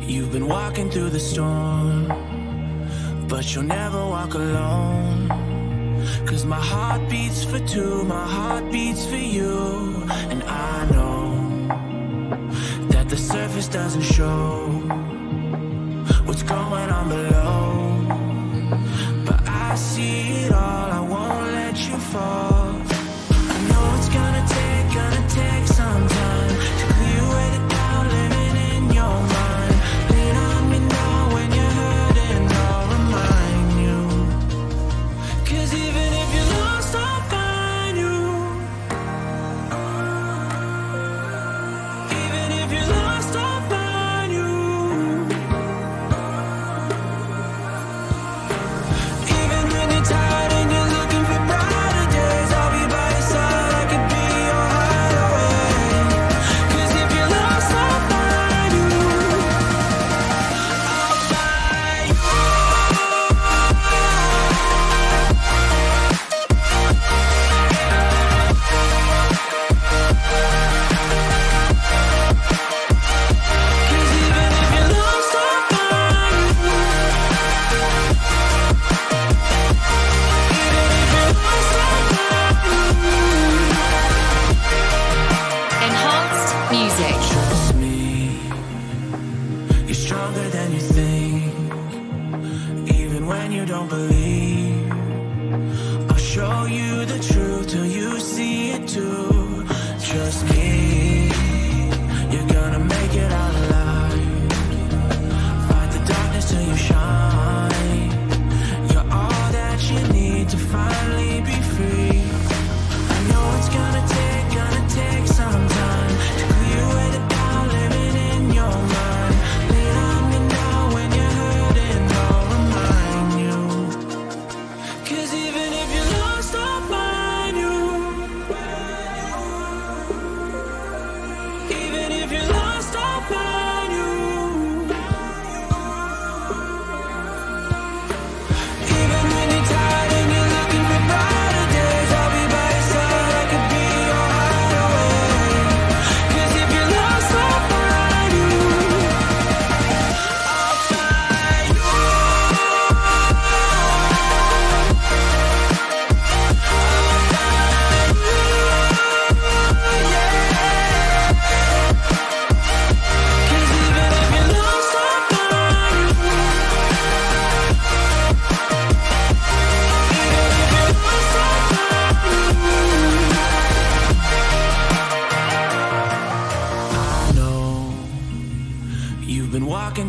[0.00, 2.06] you've been walking through the storm,
[3.28, 5.28] but you'll never walk alone.
[6.26, 10.04] Cause my heart beats for two, my heart beats for you.
[10.30, 11.18] And I know
[12.90, 14.81] that the surface doesn't show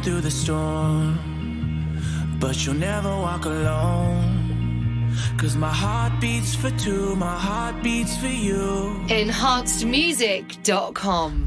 [0.03, 1.17] through the storm,
[2.39, 5.15] but you'll never walk alone.
[5.38, 8.99] Cause my heart beats for two, my heart beats for you.
[9.07, 11.42] Enhancedmusic.com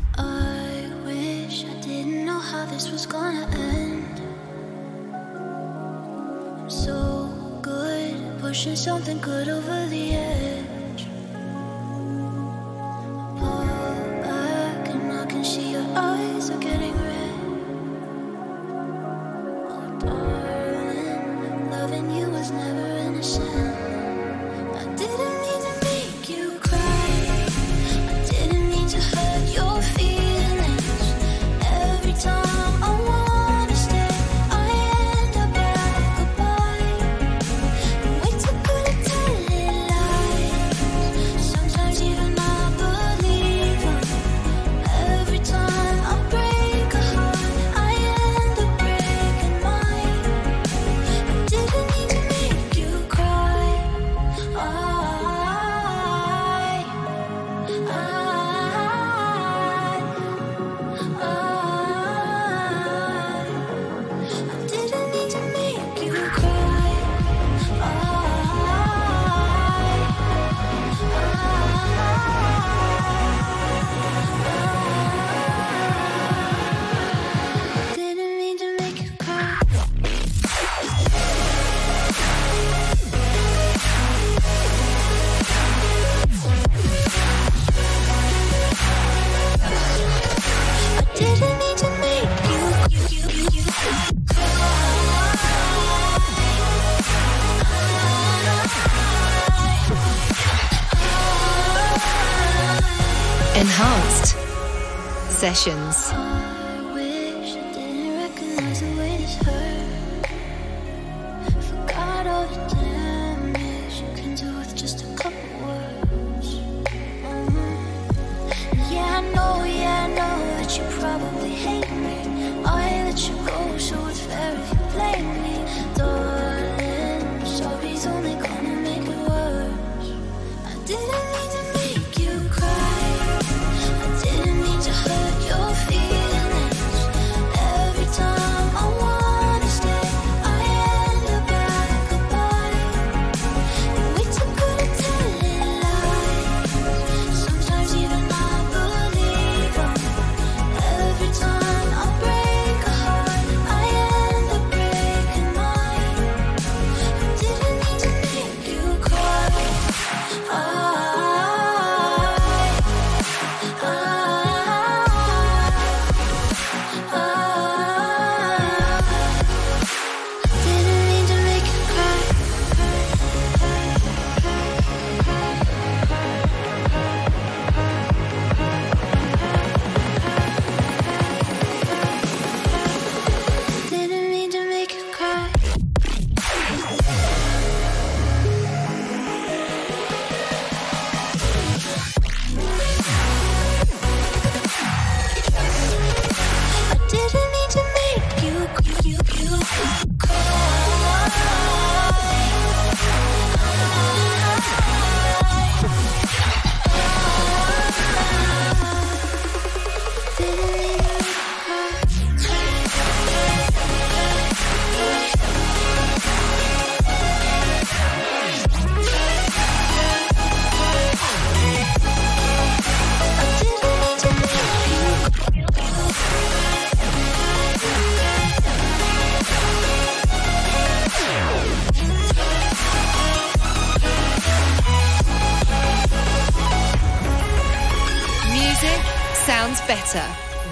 [105.55, 105.86] sessions.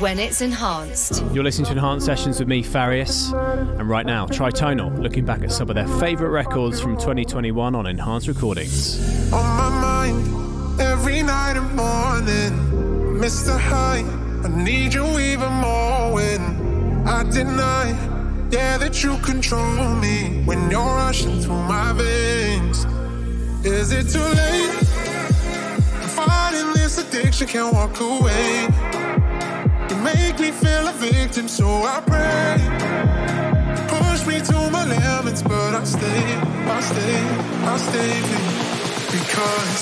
[0.05, 1.25] when it's enhanced.
[1.33, 3.33] You're listening to Enhanced Sessions with me, Farius,
[3.81, 7.87] and right now, Tritonal, looking back at some of their favourite records from 2021 on
[7.87, 9.33] Enhanced Recordings.
[9.33, 12.53] On my mind, every night and morning,
[13.19, 13.59] Mr.
[13.59, 14.05] High,
[14.45, 17.97] I need you even more when I deny.
[18.51, 22.85] Yeah, that you control me when you're rushing through my veins.
[23.65, 24.77] Is it too late?
[26.03, 28.69] I'm fighting this addiction, can't walk away
[30.61, 32.57] feel a victim, so I pray.
[33.89, 36.25] Push me to my limits, but I stay,
[36.77, 37.19] I stay,
[37.73, 38.15] I stay
[39.17, 39.81] Because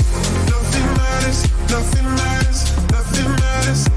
[0.53, 1.41] nothing matters,
[1.71, 3.92] nothing matters, nothing matters.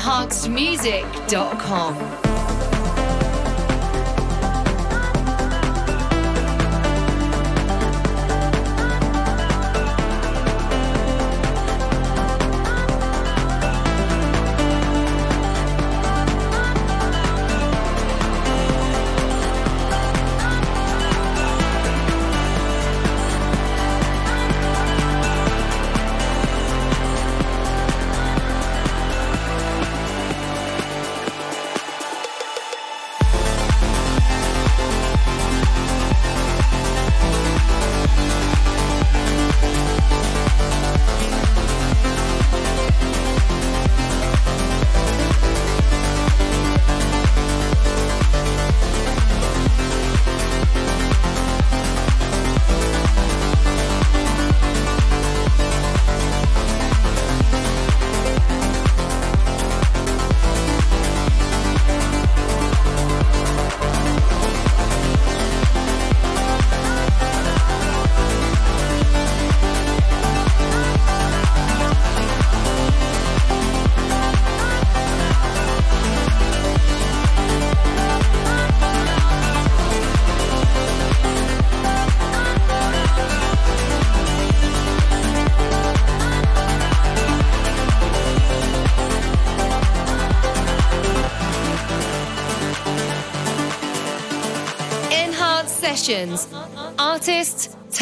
[0.00, 2.09] enhancedmusic.com.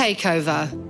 [0.09, 0.88] Takeover.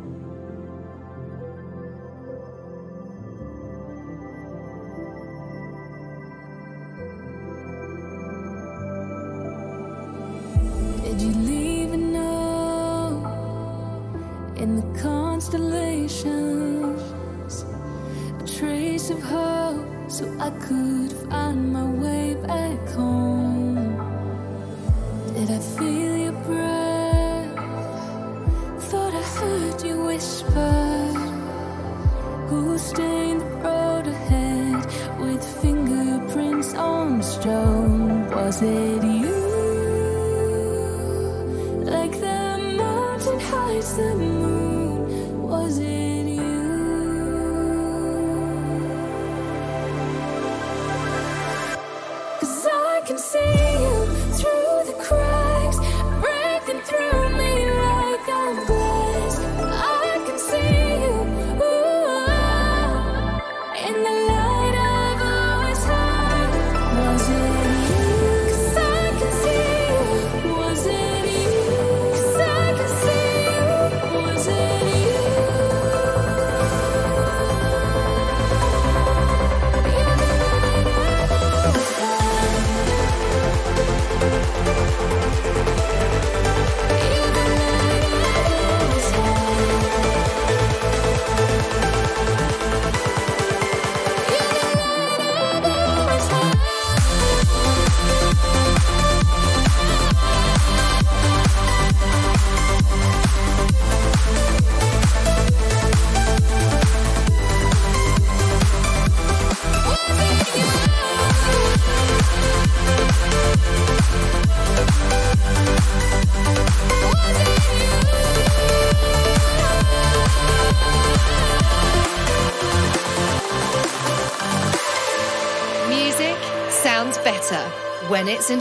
[128.51, 128.61] When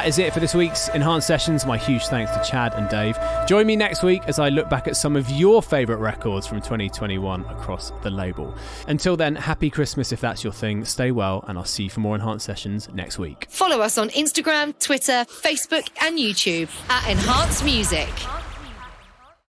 [0.00, 1.66] that is it for this week's Enhanced Sessions.
[1.66, 3.18] My huge thanks to Chad and Dave.
[3.46, 6.62] Join me next week as I look back at some of your favourite records from
[6.62, 8.54] 2021 across the label.
[8.88, 10.86] Until then, happy Christmas if that's your thing.
[10.86, 13.46] Stay well, and I'll see you for more Enhanced Sessions next week.
[13.50, 18.08] Follow us on Instagram, Twitter, Facebook, and YouTube at Enhanced Music.